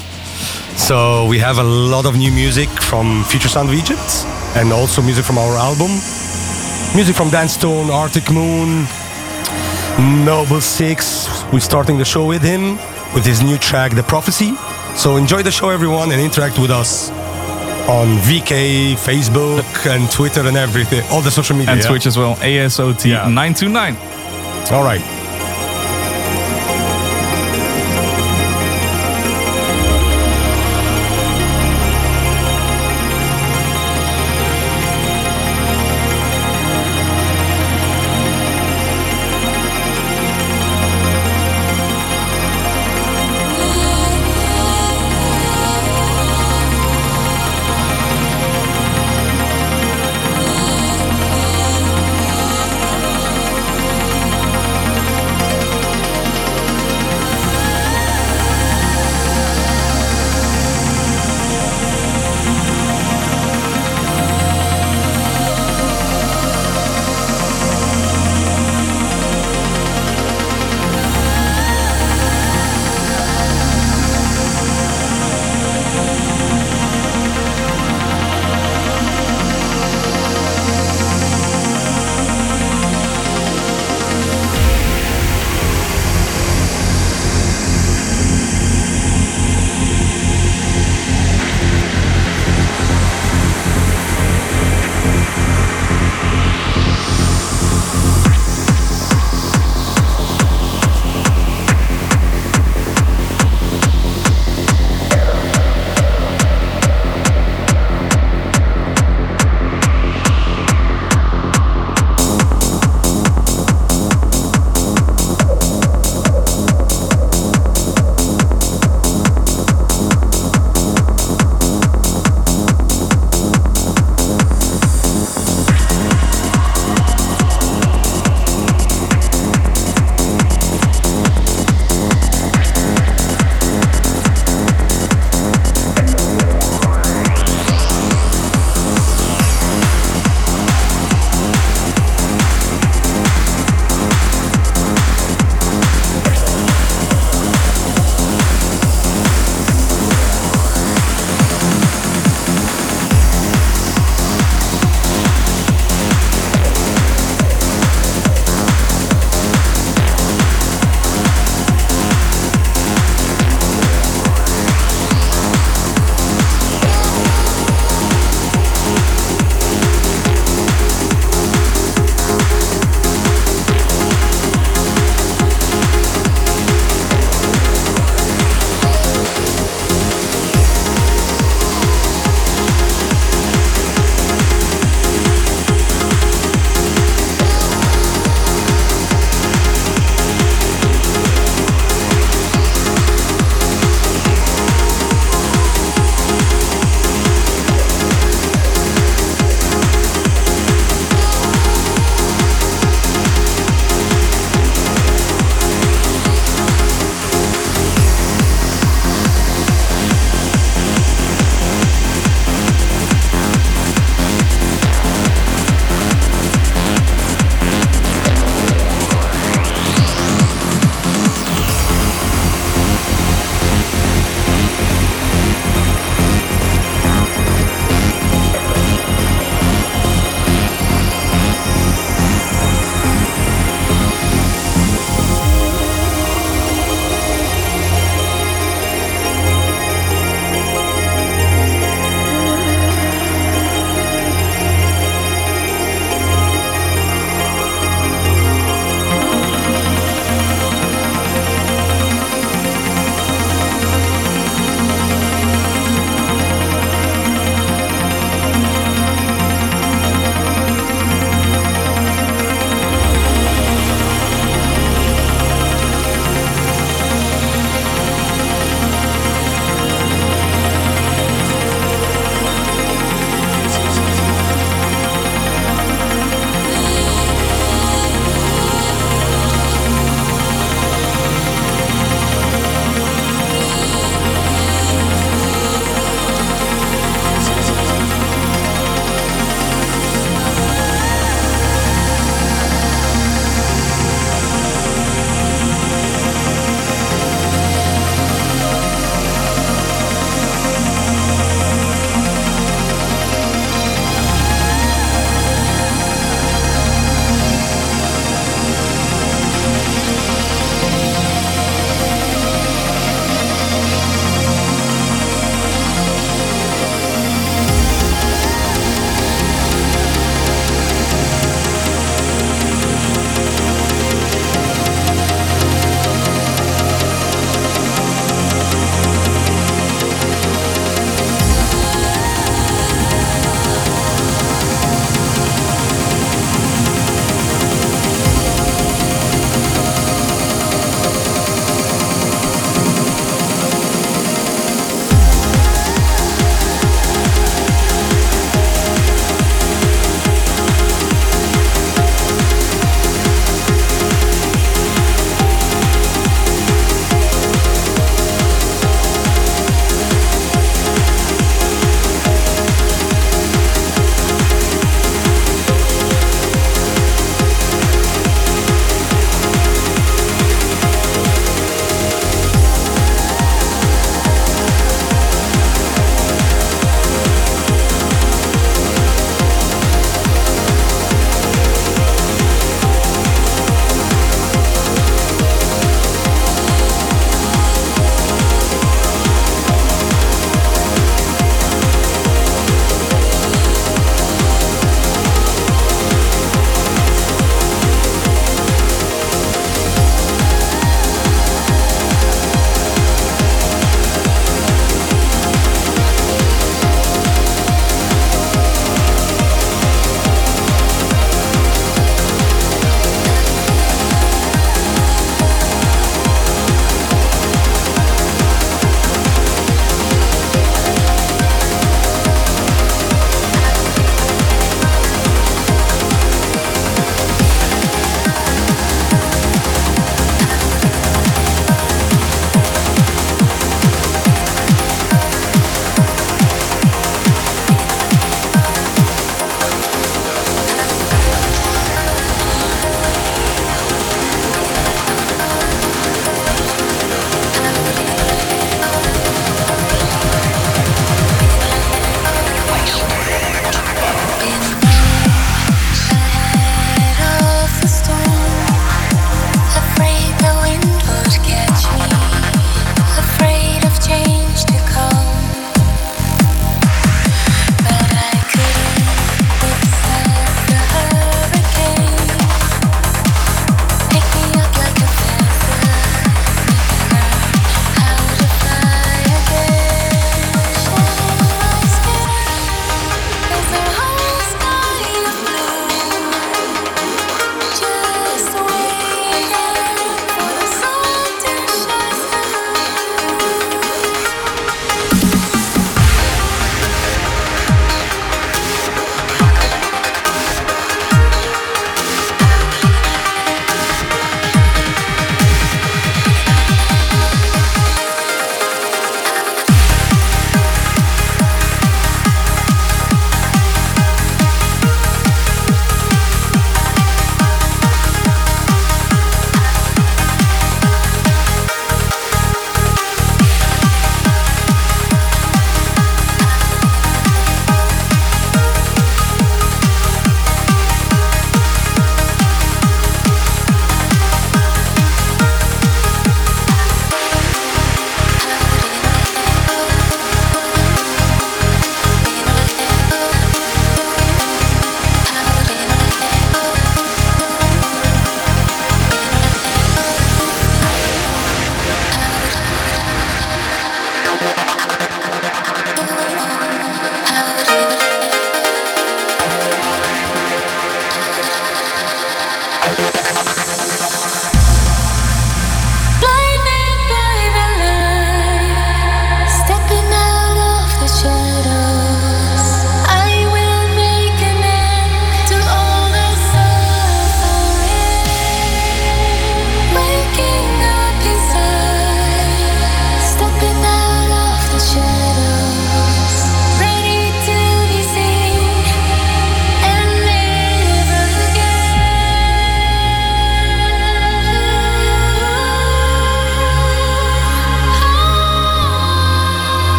So, 0.79 1.27
we 1.27 1.39
have 1.41 1.59
a 1.59 1.63
lot 1.63 2.07
of 2.07 2.17
new 2.17 2.33
music 2.33 2.71
from 2.71 3.23
Future 3.25 3.49
Sound 3.49 3.69
of 3.69 3.75
Egypt 3.75 4.25
and 4.57 4.73
also 4.73 5.03
music 5.03 5.27
from 5.27 5.37
our 5.37 5.59
album. 5.59 5.91
Music 6.97 7.15
from 7.15 7.29
Dan 7.29 7.49
Stone, 7.49 7.91
Arctic 7.91 8.31
Moon, 8.33 8.87
Noble 10.25 10.63
Six. 10.63 11.45
We're 11.53 11.61
starting 11.61 11.99
the 11.99 12.07
show 12.07 12.25
with 12.25 12.41
him 12.41 12.79
with 13.15 13.27
his 13.27 13.43
new 13.43 13.59
track, 13.59 13.93
The 13.93 14.03
Prophecy. 14.03 14.55
So 14.97 15.19
enjoy 15.19 15.43
the 15.43 15.51
show, 15.51 15.69
everyone, 15.69 16.13
and 16.13 16.21
interact 16.21 16.59
with 16.59 16.71
us 16.71 17.11
on 17.89 18.19
VK, 18.19 18.95
Facebook, 18.95 19.65
and 19.87 20.11
Twitter, 20.11 20.47
and 20.47 20.57
everything, 20.57 21.03
all 21.11 21.23
the 21.23 21.31
social 21.31 21.57
media. 21.57 21.73
And 21.73 21.81
yeah? 21.83 21.89
Twitch 21.89 22.07
as 22.07 22.19
well. 22.19 22.37
ASOT 22.37 23.05
Yeah. 23.07 23.29
929. 23.29 23.97
All 24.73 24.85
right. 24.85 25.01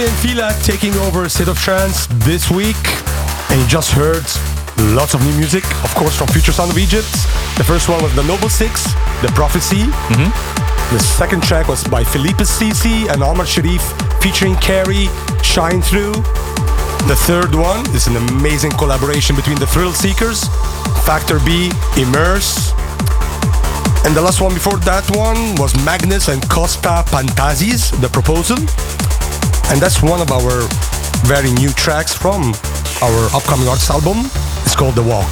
Ali 0.00 0.08
and 0.08 0.18
Fila 0.18 0.56
taking 0.62 0.94
over 1.04 1.28
State 1.28 1.48
of 1.48 1.58
Trance 1.58 2.06
this 2.24 2.50
week, 2.50 2.80
and 3.50 3.60
you 3.60 3.66
just 3.66 3.90
heard 3.92 4.24
lots 4.96 5.12
of 5.12 5.20
new 5.22 5.36
music, 5.36 5.64
of 5.84 5.94
course, 5.94 6.16
from 6.16 6.26
Future 6.28 6.52
Sound 6.52 6.70
of 6.70 6.78
Egypt. 6.78 7.10
The 7.58 7.64
first 7.64 7.86
one 7.86 8.02
was 8.02 8.14
the 8.16 8.22
Noble 8.22 8.48
Six, 8.48 8.84
The 9.20 9.30
Prophecy. 9.34 9.84
Mm-hmm. 9.84 10.96
The 10.96 11.00
second 11.02 11.42
track 11.42 11.68
was 11.68 11.84
by 11.84 12.02
Philippe 12.02 12.44
Sisi 12.44 13.12
and 13.12 13.22
Omar 13.22 13.44
Sherif 13.44 13.82
featuring 14.22 14.54
Carrie, 14.56 15.08
Shine 15.42 15.82
Through. 15.82 16.14
The 17.04 17.18
third 17.28 17.54
one 17.54 17.84
is 17.94 18.06
an 18.06 18.16
amazing 18.16 18.72
collaboration 18.72 19.36
between 19.36 19.58
the 19.58 19.66
Thrillseekers, 19.66 20.48
Factor 21.04 21.40
B, 21.40 21.70
Immerse. 22.00 22.72
And 24.06 24.16
the 24.16 24.22
last 24.22 24.40
one 24.40 24.54
before 24.54 24.78
that 24.88 25.04
one 25.14 25.56
was 25.56 25.76
Magnus 25.84 26.28
and 26.28 26.40
Costa 26.48 27.04
Pantazis, 27.12 27.92
The 28.00 28.08
Proposal. 28.08 28.56
And 29.70 29.80
that's 29.80 30.02
one 30.02 30.20
of 30.20 30.30
our 30.32 30.66
very 31.26 31.50
new 31.52 31.70
tracks 31.70 32.12
from 32.12 32.52
our 33.02 33.20
upcoming 33.34 33.68
arts 33.68 33.88
album. 33.90 34.18
It's 34.64 34.74
called 34.74 34.94
The 34.94 35.02
Walk. 35.02 35.30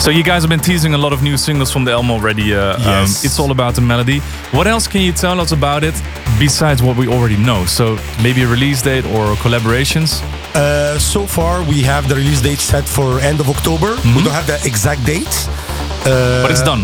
So 0.00 0.10
you 0.10 0.22
guys 0.22 0.42
have 0.42 0.48
been 0.50 0.60
teasing 0.60 0.94
a 0.94 0.98
lot 0.98 1.12
of 1.12 1.22
new 1.22 1.36
singles 1.36 1.70
from 1.72 1.84
the 1.84 1.92
album 1.92 2.10
already. 2.10 2.54
Uh, 2.54 2.76
um, 2.76 2.80
Yes. 2.82 3.24
it's 3.24 3.38
all 3.38 3.50
about 3.50 3.74
the 3.74 3.80
melody. 3.80 4.20
What 4.52 4.66
else 4.66 4.86
can 4.88 5.00
you 5.02 5.12
tell 5.12 5.40
us 5.40 5.52
about 5.52 5.82
it 5.84 5.94
besides 6.38 6.82
what 6.82 6.96
we 6.96 7.08
already 7.08 7.36
know? 7.36 7.66
So 7.66 7.98
maybe 8.22 8.42
a 8.42 8.46
release 8.48 8.80
date 8.82 9.04
or 9.06 9.34
collaborations. 9.36 10.22
Uh, 10.54 10.98
so 10.98 11.26
far, 11.26 11.62
we 11.64 11.82
have 11.82 12.08
the 12.08 12.14
release 12.14 12.40
date 12.40 12.58
set 12.60 12.84
for 12.84 13.18
end 13.20 13.40
of 13.40 13.48
October. 13.48 13.90
We 14.16 14.22
don't 14.24 14.32
have 14.40 14.46
the 14.46 14.58
exact 14.64 15.04
date. 15.04 15.26
Uh, 15.26 16.08
Mm-hmm. 16.08 16.42
but 16.42 16.50
it's 16.52 16.62
done. 16.62 16.82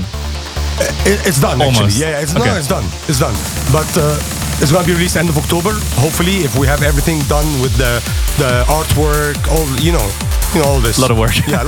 It, 1.06 1.18
it's 1.26 1.40
done 1.40 1.62
Almost. 1.62 1.80
actually. 1.82 2.00
Yeah, 2.02 2.20
it's 2.22 2.34
no, 2.34 2.40
Okay. 2.42 2.58
it's 2.58 2.68
done. 2.68 2.84
It's 3.08 3.20
done. 3.20 3.36
But 3.72 3.88
uh, 3.96 4.18
it's 4.60 4.72
gonna 4.72 4.86
be 4.86 4.92
released 4.92 5.16
end 5.16 5.28
of 5.28 5.36
October. 5.38 5.72
Hopefully, 6.00 6.36
if 6.44 6.56
we 6.58 6.66
have 6.66 6.82
everything 6.82 7.18
done 7.28 7.46
with 7.62 7.74
the 7.76 8.00
the 8.38 8.64
artwork, 8.68 9.38
all 9.50 9.66
you 9.80 9.92
know, 9.92 10.06
you 10.54 10.60
know 10.62 10.68
all 10.68 10.80
this. 10.80 10.98
A 10.98 11.00
lot 11.00 11.10
of 11.10 11.18
work. 11.18 11.34
Yeah, 11.46 11.64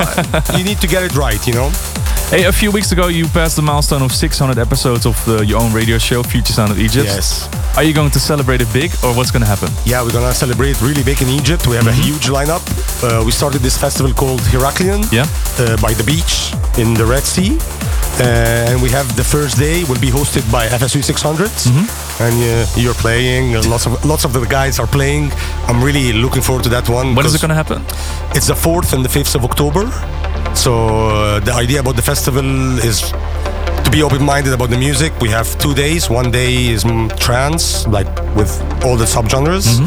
you 0.58 0.64
need 0.64 0.80
to 0.80 0.86
get 0.86 1.02
it 1.02 1.14
right. 1.16 1.40
You 1.46 1.54
know. 1.54 1.70
Hey, 2.30 2.44
a 2.46 2.52
few 2.52 2.72
weeks 2.72 2.90
ago 2.90 3.06
you 3.06 3.26
passed 3.28 3.54
the 3.54 3.62
milestone 3.62 4.02
of 4.02 4.10
600 4.10 4.58
episodes 4.58 5.06
of 5.06 5.14
the, 5.26 5.46
your 5.46 5.60
own 5.62 5.72
radio 5.72 5.96
show, 5.96 6.24
Future 6.24 6.52
Sound 6.52 6.72
of 6.72 6.78
Egypt. 6.80 7.06
Yes. 7.06 7.48
Are 7.76 7.84
you 7.84 7.94
going 7.94 8.10
to 8.10 8.18
celebrate 8.18 8.60
it 8.60 8.66
big 8.72 8.90
or 9.04 9.14
what's 9.14 9.30
going 9.30 9.42
to 9.42 9.46
happen? 9.48 9.68
Yeah, 9.84 10.02
we're 10.02 10.10
gonna 10.10 10.34
celebrate 10.34 10.80
really 10.82 11.04
big 11.04 11.22
in 11.22 11.28
Egypt. 11.28 11.68
We 11.68 11.76
have 11.76 11.86
a 11.86 11.92
huge 11.92 12.26
lineup. 12.26 12.62
Uh, 13.00 13.22
we 13.24 13.30
started 13.30 13.60
this 13.62 13.78
festival 13.78 14.12
called 14.12 14.40
Heraklion 14.50 15.06
Yeah. 15.12 15.22
uh, 15.60 15.76
by 15.80 15.92
the 15.94 16.02
beach 16.02 16.50
in 16.78 16.94
the 16.94 17.06
Red 17.06 17.22
Sea. 17.22 17.58
Uh, 18.18 18.70
and 18.72 18.82
we 18.82 18.90
have 18.90 19.06
the 19.14 19.22
first 19.22 19.56
day 19.56 19.84
will 19.84 20.00
be 20.00 20.10
hosted 20.10 20.42
by 20.50 20.66
FSOE 20.66 21.02
600s, 21.04 21.68
and 22.20 22.34
uh, 22.42 22.66
you're 22.76 22.94
playing. 22.94 23.54
Lots 23.68 23.86
of 23.86 24.04
lots 24.04 24.24
of 24.24 24.32
the 24.32 24.44
guys 24.46 24.78
are 24.78 24.86
playing. 24.86 25.30
I'm 25.68 25.82
really 25.82 26.12
looking 26.12 26.42
forward 26.42 26.64
to 26.64 26.70
that 26.70 26.88
one. 26.88 27.14
When 27.14 27.26
is 27.26 27.34
it 27.34 27.40
going 27.40 27.50
to 27.50 27.54
happen? 27.54 27.82
It's 28.36 28.46
the 28.46 28.54
fourth 28.54 28.92
and 28.92 29.04
the 29.04 29.08
fifth 29.08 29.34
of 29.34 29.44
October. 29.44 29.90
So 30.54 30.72
uh, 31.08 31.40
the 31.40 31.52
idea 31.52 31.80
about 31.80 31.96
the 31.96 32.02
festival 32.02 32.78
is 32.78 33.00
to 33.84 33.90
be 33.90 34.02
open-minded 34.02 34.52
about 34.52 34.70
the 34.70 34.78
music. 34.78 35.12
We 35.20 35.28
have 35.28 35.46
two 35.58 35.74
days. 35.74 36.08
One 36.10 36.30
day 36.30 36.68
is 36.68 36.84
mm, 36.84 37.14
trance, 37.18 37.86
like 37.86 38.08
with 38.34 38.50
all 38.84 38.96
the 38.96 39.04
subgenres, 39.04 39.78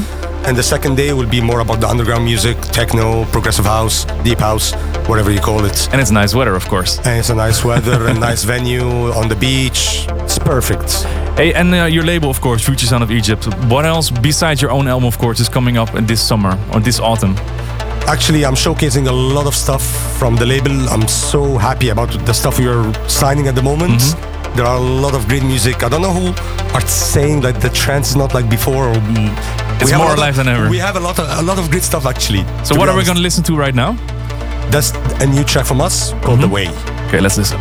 and 0.46 0.58
the 0.58 0.64
second 0.64 0.96
day 0.96 1.14
will 1.14 1.28
be 1.28 1.42
more 1.42 1.60
about 1.60 1.80
the 1.80 1.88
underground 1.88 2.24
music, 2.26 2.58
techno, 2.62 3.26
progressive 3.26 3.66
house, 3.66 4.06
deep 4.24 4.40
house, 4.40 4.74
whatever 5.08 5.32
you 5.32 5.40
call 5.40 5.66
it. 5.66 5.90
And 5.92 6.02
it's 6.02 6.12
nice 6.12 6.34
weather, 6.34 6.56
of 6.56 6.68
course. 6.68 6.98
And 7.00 7.20
it's 7.20 7.30
a 7.30 7.36
nice 7.36 7.64
weather 7.64 8.08
and 8.08 8.20
nice 8.30 8.44
venue 8.44 9.12
on 9.12 9.30
the 9.30 9.36
beach. 9.36 10.06
It's 10.24 10.40
perfect. 10.40 11.04
Hey, 11.38 11.54
and 11.54 11.74
uh, 11.74 11.86
your 11.86 12.04
label, 12.04 12.30
of 12.30 12.42
course, 12.42 12.66
Future 12.66 12.86
Sound 12.86 13.04
of 13.04 13.12
Egypt. 13.12 13.46
What 13.66 13.86
else 13.86 14.10
besides 14.10 14.62
your 14.62 14.72
own 14.72 14.88
album, 14.88 15.08
of 15.08 15.18
course, 15.18 15.40
is 15.40 15.50
coming 15.50 15.78
up 15.78 15.96
in 15.96 16.06
this 16.06 16.22
summer 16.22 16.58
or 16.74 16.80
this 16.80 17.00
autumn? 17.00 17.36
Actually, 18.08 18.44
I'm 18.44 18.56
showcasing 18.56 19.08
a 19.08 19.12
lot 19.12 19.46
of 19.46 19.56
stuff 19.56 19.84
from 20.18 20.36
the 20.36 20.46
label. 20.46 20.72
I'm 20.90 21.08
so 21.08 21.58
happy 21.58 21.90
about 21.90 22.10
the 22.26 22.34
stuff 22.34 22.58
we 22.58 22.68
are 22.68 22.92
signing 23.08 23.48
at 23.48 23.56
the 23.56 23.62
moment. 23.62 24.02
There 24.56 24.66
are 24.66 24.78
a 24.78 24.82
lot 24.82 25.14
of 25.14 25.28
great 25.28 25.44
music. 25.44 25.84
I 25.84 25.90
don't 25.90 26.02
know 26.02 26.12
who 26.12 26.34
are 26.76 26.82
saying 26.88 27.42
that 27.42 27.62
the 27.62 27.70
trance 27.70 28.10
is 28.10 28.16
not 28.16 28.34
like 28.34 28.50
before. 28.50 28.90
Or, 28.90 28.96
mm, 28.96 29.69
It's 29.80 29.86
we 29.86 29.92
have 29.92 30.02
more 30.02 30.14
alive 30.14 30.38
of- 30.38 30.46
than 30.46 30.48
ever. 30.48 30.70
We 30.70 30.78
have 30.78 30.96
a 30.96 31.00
lot 31.00 31.20
of 31.20 31.26
a 31.40 31.42
lot 31.42 31.58
of 31.58 31.70
great 31.72 31.84
stuff 31.84 32.06
actually. 32.06 32.44
So 32.64 32.76
what 32.76 32.90
are 32.90 32.98
we 32.98 33.04
going 33.04 33.18
to 33.18 33.24
listen 33.24 33.44
to 33.46 33.56
right 33.56 33.76
now? 33.76 33.94
That's 34.72 34.92
a 35.22 35.26
new 35.26 35.44
track 35.44 35.66
from 35.66 35.82
us 35.82 36.12
called 36.22 36.42
The 36.42 36.48
mm-hmm. 36.48 36.54
Way. 36.54 37.08
Okay, 37.08 37.20
let's 37.20 37.38
listen. 37.38 37.60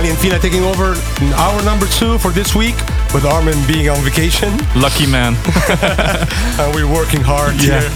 Ali 0.00 0.08
and 0.08 0.18
Fila 0.18 0.38
taking 0.38 0.64
over 0.64 0.94
in 1.20 1.28
hour 1.34 1.62
number 1.62 1.84
two 2.00 2.16
for 2.16 2.30
this 2.30 2.54
week, 2.54 2.74
with 3.12 3.26
Armin 3.26 3.58
being 3.66 3.90
on 3.90 3.98
vacation. 4.00 4.48
Lucky 4.74 5.04
man. 5.06 5.36
and 6.58 6.74
we're 6.74 6.88
working 6.88 7.20
hard 7.20 7.52
Yeah. 7.60 7.84
here. 7.84 7.90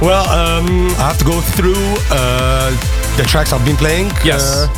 well, 0.00 0.22
um, 0.30 0.86
I 0.94 1.10
have 1.10 1.18
to 1.18 1.24
go 1.24 1.40
through 1.40 1.74
uh, 2.14 2.70
the 3.16 3.24
tracks 3.24 3.52
I've 3.52 3.64
been 3.64 3.74
playing. 3.76 4.06
Yes. 4.24 4.42
Uh, 4.46 4.68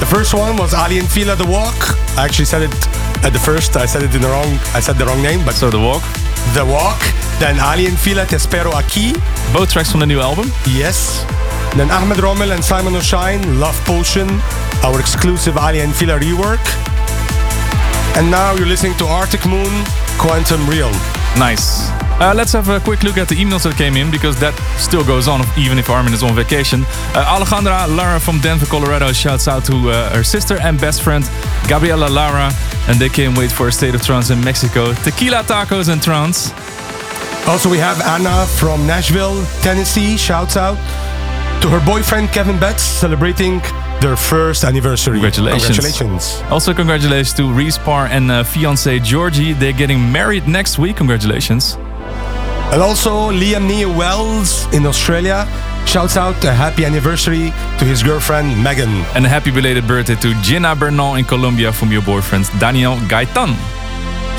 the 0.00 0.06
first 0.06 0.34
one 0.34 0.56
was 0.56 0.74
Ali 0.74 0.98
and 0.98 1.08
Fila 1.08 1.36
The 1.36 1.46
Walk. 1.46 1.78
I 2.18 2.24
actually 2.24 2.46
said 2.46 2.62
it 2.62 2.74
at 3.22 3.30
the 3.32 3.38
first. 3.38 3.76
I 3.76 3.86
said 3.86 4.02
it 4.02 4.12
in 4.12 4.22
the 4.22 4.28
wrong. 4.28 4.58
I 4.74 4.80
said 4.80 4.96
the 4.98 5.06
wrong 5.06 5.22
name, 5.22 5.44
but 5.44 5.54
So 5.54 5.70
the 5.70 5.78
walk. 5.78 6.02
The 6.54 6.64
Walk. 6.66 6.98
Then 7.38 7.60
Ali 7.60 7.86
and 7.86 7.96
Fila 7.96 8.26
Te 8.26 8.38
Spero 8.38 8.72
Aqui. 8.72 9.12
Both 9.52 9.70
tracks 9.70 9.92
from 9.92 10.00
the 10.00 10.06
new 10.06 10.18
album. 10.18 10.50
Yes. 10.66 11.24
Then 11.76 11.92
Ahmed 11.92 12.16
Romel 12.18 12.50
and 12.52 12.64
Simon 12.64 12.96
O'Shine, 12.96 13.60
Love 13.60 13.78
Potion, 13.84 14.26
our 14.82 15.00
exclusive 15.00 15.56
Ali 15.56 15.80
and 15.80 15.94
Fila 15.94 16.18
rework. 16.18 16.64
And 18.16 18.30
now 18.30 18.54
you're 18.54 18.66
listening 18.66 18.96
to 18.98 19.04
Arctic 19.06 19.46
Moon, 19.46 19.84
Quantum 20.18 20.68
Realm. 20.68 20.92
Nice. 21.38 21.90
Uh, 22.20 22.34
let's 22.36 22.52
have 22.52 22.68
a 22.68 22.80
quick 22.80 23.02
look 23.02 23.16
at 23.16 23.28
the 23.28 23.34
emails 23.34 23.62
that 23.62 23.76
came 23.76 23.96
in 23.96 24.10
because 24.10 24.38
that 24.40 24.54
still 24.76 25.02
goes 25.02 25.26
on 25.26 25.40
even 25.56 25.78
if 25.78 25.88
Armin 25.88 26.12
is 26.12 26.22
on 26.22 26.34
vacation. 26.34 26.82
Uh, 27.14 27.24
Alejandra 27.24 27.88
Lara 27.96 28.20
from 28.20 28.40
Denver, 28.40 28.66
Colorado 28.66 29.10
shouts 29.12 29.48
out 29.48 29.64
to 29.64 29.90
uh, 29.90 30.14
her 30.14 30.22
sister 30.22 30.58
and 30.60 30.78
best 30.78 31.00
friend 31.02 31.24
Gabriela 31.66 32.08
Lara, 32.08 32.52
and 32.88 32.98
they 32.98 33.08
can't 33.08 33.38
wait 33.38 33.50
for 33.50 33.68
a 33.68 33.72
state 33.72 33.94
of 33.94 34.02
trance 34.02 34.28
in 34.28 34.38
Mexico. 34.44 34.92
Tequila 34.92 35.42
tacos 35.44 35.88
and 35.88 36.02
trance. 36.02 36.52
Also, 37.48 37.70
we 37.70 37.78
have 37.78 38.00
Anna 38.02 38.44
from 38.58 38.86
Nashville, 38.86 39.42
Tennessee. 39.62 40.18
Shouts 40.18 40.58
out 40.58 40.76
to 41.62 41.68
her 41.68 41.80
boyfriend 41.86 42.32
Kevin 42.32 42.58
Betts 42.58 42.82
celebrating 42.82 43.62
their 44.00 44.16
first 44.16 44.64
anniversary. 44.64 45.14
Congratulations. 45.20 45.76
Congratulations. 45.76 46.42
Also, 46.50 46.72
congratulations 46.72 47.34
to 47.34 47.42
Respar 47.42 48.08
and 48.08 48.30
uh, 48.30 48.44
fiance 48.44 48.98
Georgie. 49.00 49.52
They're 49.52 49.72
getting 49.72 50.10
married 50.10 50.48
next 50.48 50.78
week. 50.78 50.96
Congratulations. 50.96 51.76
And 52.72 52.80
also, 52.82 53.30
Liam 53.30 53.66
Neil 53.66 53.90
Wells 53.96 54.72
in 54.72 54.86
Australia 54.86 55.46
shouts 55.86 56.16
out 56.16 56.42
a 56.44 56.52
happy 56.52 56.84
anniversary 56.84 57.52
to 57.78 57.84
his 57.84 58.02
girlfriend 58.02 58.62
Megan. 58.62 59.04
And 59.14 59.26
a 59.26 59.28
happy 59.28 59.50
belated 59.50 59.86
birthday 59.86 60.14
to 60.16 60.34
Gina 60.42 60.76
Bernal 60.76 61.16
in 61.16 61.24
Colombia 61.24 61.72
from 61.72 61.90
your 61.90 62.02
boyfriend 62.02 62.48
Daniel 62.60 62.96
Gaitan. 63.08 63.56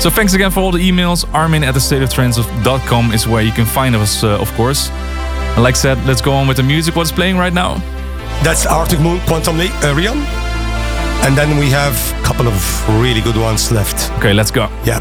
So 0.00 0.10
thanks 0.10 0.34
again 0.34 0.50
for 0.50 0.60
all 0.60 0.72
the 0.72 0.90
emails. 0.90 1.28
Armin 1.32 1.62
at 1.62 1.74
thestateoftrance.com 1.74 3.12
is 3.12 3.28
where 3.28 3.42
you 3.42 3.52
can 3.52 3.66
find 3.66 3.94
us, 3.94 4.24
uh, 4.24 4.40
of 4.40 4.50
course. 4.54 4.88
And 5.54 5.62
like 5.62 5.74
I 5.74 5.78
said, 5.78 6.06
let's 6.06 6.22
go 6.22 6.32
on 6.32 6.48
with 6.48 6.56
the 6.56 6.62
music. 6.62 6.96
What's 6.96 7.12
playing 7.12 7.36
right 7.36 7.52
now? 7.52 7.80
That's 8.42 8.66
Arctic 8.66 9.00
Moon, 9.00 9.20
Quantum 9.26 9.56
Le- 9.56 9.66
uh, 9.82 9.94
Realm. 9.94 10.18
And 11.24 11.36
then 11.38 11.56
we 11.58 11.70
have 11.70 11.94
a 12.18 12.22
couple 12.24 12.48
of 12.48 12.88
really 13.00 13.20
good 13.20 13.36
ones 13.36 13.70
left. 13.70 14.10
Okay, 14.18 14.32
let's 14.34 14.50
go. 14.50 14.68
Yeah. 14.84 14.98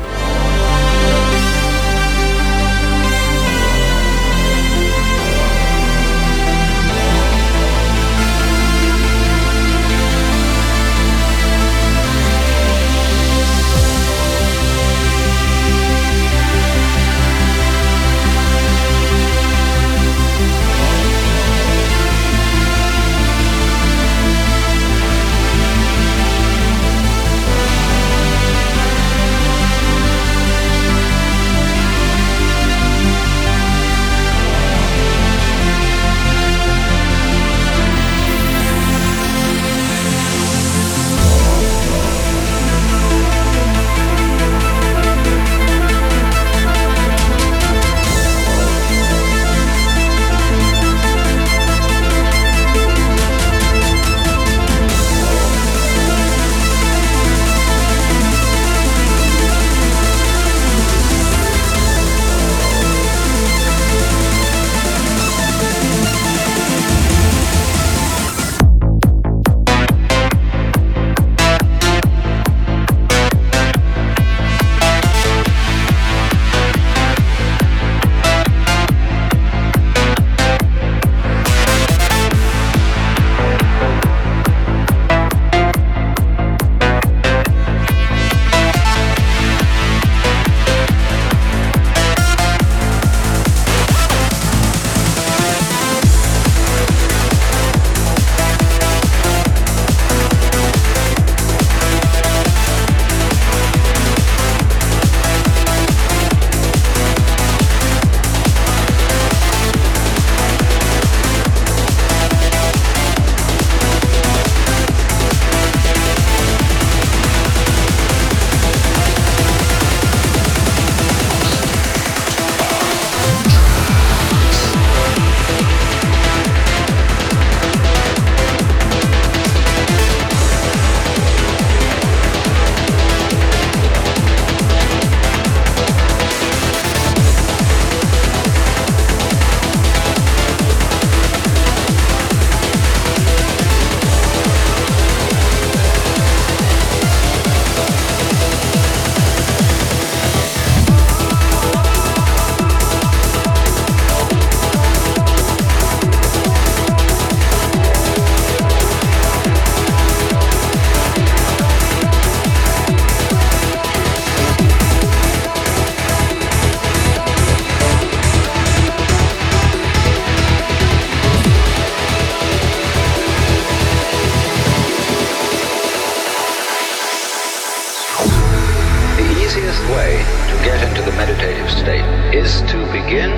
Way 179.91 180.23
to 180.47 180.55
get 180.63 180.79
into 180.87 181.01
the 181.01 181.11
meditative 181.17 181.69
state 181.69 182.05
is 182.33 182.61
to 182.71 182.77
begin 182.91 183.31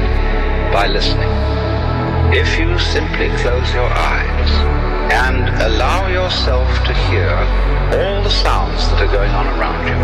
by 0.71 0.88
listening. 0.88 1.30
If 2.34 2.59
you 2.59 2.77
simply 2.77 3.30
close 3.41 3.73
your 3.73 3.89
eyes 3.89 4.49
and 5.11 5.49
allow 5.61 6.07
yourself 6.07 6.67
to 6.85 6.93
hear 7.09 7.30
all 7.97 8.21
the 8.23 8.30
sounds 8.30 8.88
that 8.89 9.01
are 9.01 9.11
going 9.11 9.31
on 9.31 9.47
around 9.57 9.88
you, 9.89 9.97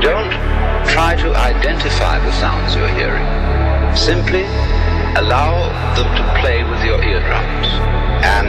don't 0.00 0.32
try 0.88 1.16
to 1.16 1.34
identify 1.34 2.18
the 2.18 2.32
sounds 2.32 2.74
you're 2.74 2.88
hearing. 2.88 3.26
Simply 3.96 4.44
allow 5.16 5.68
them 5.96 6.08
to 6.16 6.40
play 6.40 6.64
with 6.64 6.82
your 6.84 7.02
eardrums 7.02 7.68
and 8.24 8.48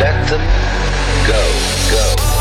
let 0.00 0.16
them 0.28 0.44
go, 1.26 1.42
go. 1.90 2.35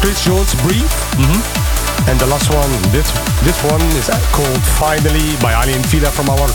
Chris 0.00 0.24
Jones, 0.24 0.54
Breathe. 0.64 0.88
And 2.08 2.16
the 2.18 2.26
last 2.26 2.48
one, 2.48 2.70
this 2.90 3.06
this 3.44 3.58
one 3.68 3.80
is 4.00 4.08
called 4.32 4.62
Finally 4.80 5.36
by 5.44 5.52
Ali 5.52 5.74
and 5.76 5.84
Fila 5.84 6.10
from 6.10 6.28
our 6.32 6.48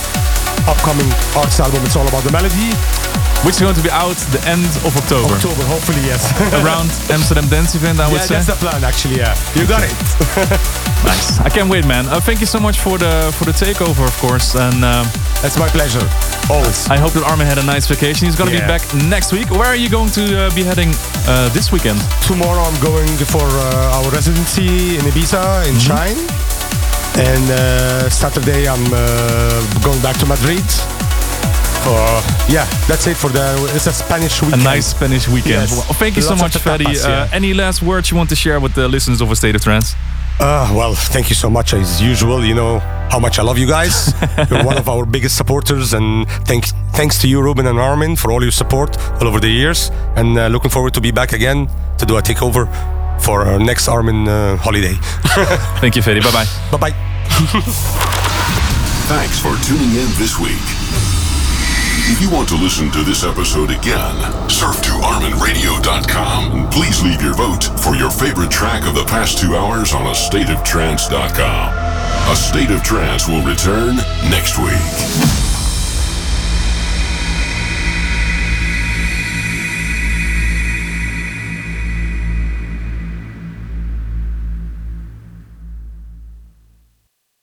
upcoming 0.66 1.08
arts 1.38 1.60
album. 1.60 1.86
It's 1.86 1.96
all 1.96 2.08
about 2.08 2.24
the 2.24 2.32
melody. 2.32 2.74
Which 3.46 3.56
is 3.56 3.62
going 3.62 3.76
to 3.76 3.84
be 3.84 3.92
out 3.92 4.18
the 4.34 4.42
end 4.50 4.66
of 4.82 4.98
October. 4.98 5.36
October, 5.36 5.62
hopefully, 5.70 6.02
yes. 6.02 6.34
Around 6.66 6.90
Amsterdam 7.14 7.48
Dance 7.48 7.76
Event, 7.76 8.00
I 8.00 8.10
would 8.10 8.18
yeah, 8.18 8.26
say. 8.26 8.34
that's 8.36 8.48
the 8.48 8.58
plan, 8.58 8.84
actually. 8.84 9.18
Yeah, 9.18 9.38
you 9.54 9.68
got 9.68 9.84
it. 9.86 9.94
Nice. 11.06 11.40
I 11.40 11.50
can't 11.50 11.70
wait, 11.70 11.86
man. 11.86 12.08
Uh, 12.08 12.20
thank 12.20 12.40
you 12.40 12.48
so 12.48 12.60
much 12.60 12.80
for 12.80 12.98
the 12.98 13.32
for 13.38 13.46
the 13.46 13.52
takeover, 13.52 14.08
of 14.08 14.18
course. 14.18 14.56
And 14.56 14.84
um, 14.84 15.06
That's 15.44 15.60
my 15.60 15.70
pleasure. 15.70 16.02
Always. 16.50 16.90
I 16.90 16.98
hope 16.98 17.14
that 17.14 17.22
Armin 17.30 17.46
had 17.46 17.60
a 17.60 17.66
nice 17.66 17.86
vacation. 17.86 18.26
He's 18.26 18.36
gonna 18.36 18.50
be 18.50 18.58
back 18.58 18.82
next 19.06 19.32
week. 19.32 19.52
Where 19.52 19.68
are 19.68 19.76
you 19.76 19.88
going 19.88 20.10
to 20.18 20.24
uh, 20.48 20.56
be 20.56 20.64
heading 20.64 20.90
uh, 21.28 21.50
this 21.54 21.72
weekend? 21.72 22.00
Tomorrow 22.28 22.62
I'm 22.62 22.80
going 22.82 23.08
for 23.26 23.42
uh, 23.46 23.98
our 24.02 24.10
residency 24.12 24.96
in 24.98 25.02
Ibiza 25.12 25.68
in 25.70 25.78
Shine. 25.80 26.18
And 27.18 27.50
uh, 27.52 28.10
Saturday 28.10 28.68
I'm 28.68 28.86
uh, 28.92 29.00
going 29.84 30.02
back 30.02 30.18
to 30.20 30.26
Madrid. 30.26 30.64
Uh, 31.88 32.22
yeah, 32.50 32.66
that's 32.88 33.06
it 33.08 33.16
for 33.16 33.30
the. 33.30 33.46
It's 33.76 33.86
a 33.88 33.94
Spanish 33.94 34.42
weekend. 34.42 34.62
A 34.62 34.64
nice 34.66 34.88
Spanish 34.88 35.28
weekend. 35.28 35.70
Yes. 35.70 35.72
Well, 35.72 35.94
thank 35.94 36.16
you 36.16 36.24
so 36.24 36.36
much, 36.36 36.58
Freddy. 36.58 36.86
tapas, 36.86 37.06
Uh, 37.06 37.10
yeah. 37.10 37.30
Any 37.32 37.54
last 37.54 37.82
words 37.84 38.10
you 38.10 38.18
want 38.18 38.30
to 38.30 38.36
share 38.36 38.60
with 38.60 38.74
the 38.74 38.88
listeners 38.88 39.22
of 39.22 39.30
A 39.32 39.36
State 39.36 39.56
of 39.56 39.62
Trance? 39.62 39.94
Uh, 40.40 40.70
well, 40.76 40.96
thank 40.96 41.30
you 41.30 41.36
so 41.36 41.50
much 41.50 41.74
as 41.74 42.02
usual. 42.02 42.44
You 42.44 42.56
know 42.56 42.80
how 43.12 43.20
much 43.20 43.38
I 43.40 43.44
love 43.44 43.58
you 43.60 43.68
guys. 43.68 44.14
You're 44.50 44.66
one 44.66 44.78
of 44.78 44.90
our 44.90 45.06
biggest 45.06 45.38
supporters, 45.38 45.94
and 45.94 46.28
thanks 46.48 46.74
thanks 46.96 47.18
to 47.20 47.28
you, 47.28 47.42
Ruben 47.42 47.68
and 47.68 47.80
Armin, 47.80 48.16
for 48.16 48.32
all 48.32 48.42
your 48.42 48.52
support 48.52 48.98
all 49.22 49.28
over 49.28 49.40
the 49.40 49.50
years. 49.50 49.92
And 50.16 50.38
uh, 50.38 50.48
looking 50.48 50.72
forward 50.72 50.94
to 50.96 51.02
be 51.02 51.12
back 51.12 51.34
again 51.34 51.68
to 51.98 52.06
do 52.06 52.18
a 52.18 52.22
takeover 52.22 52.68
for 53.22 53.42
our 53.42 53.60
next 53.60 53.88
Armin 53.88 54.28
uh, 54.28 54.58
holiday. 54.58 54.94
Thank 55.80 55.96
you, 55.96 56.02
Freddy. 56.02 56.22
Bye 56.22 56.32
bye. 56.32 56.46
bye 56.72 56.78
bye. 56.78 56.92
Thanks 59.08 59.40
for 59.40 59.56
tuning 59.68 59.92
in 59.92 60.10
this 60.18 60.40
week. 60.40 60.58
If 62.08 62.22
you 62.22 62.30
want 62.30 62.48
to 62.50 62.56
listen 62.56 62.92
to 62.92 63.04
this 63.04 63.24
episode 63.24 63.72
again, 63.72 64.50
surf 64.50 64.82
to 64.84 64.92
ArminRadio.com 64.92 66.52
and 66.52 66.72
please 66.72 67.02
leave 67.04 67.22
your 67.22 67.34
vote 67.34 67.64
for 67.80 67.96
your 67.96 68.12
favorite 68.12 68.52
track 68.52 68.88
of 68.88 68.94
the 68.94 69.06
past 69.06 69.40
two 69.40 69.56
hours 69.56 69.94
on 69.94 70.06
AstateOfTrance.com. 70.06 72.32
A 72.32 72.36
State 72.36 72.72
of 72.72 72.84
Trance 72.84 73.28
will 73.28 73.42
return 73.44 73.96
next 74.30 74.58
week. 74.58 75.45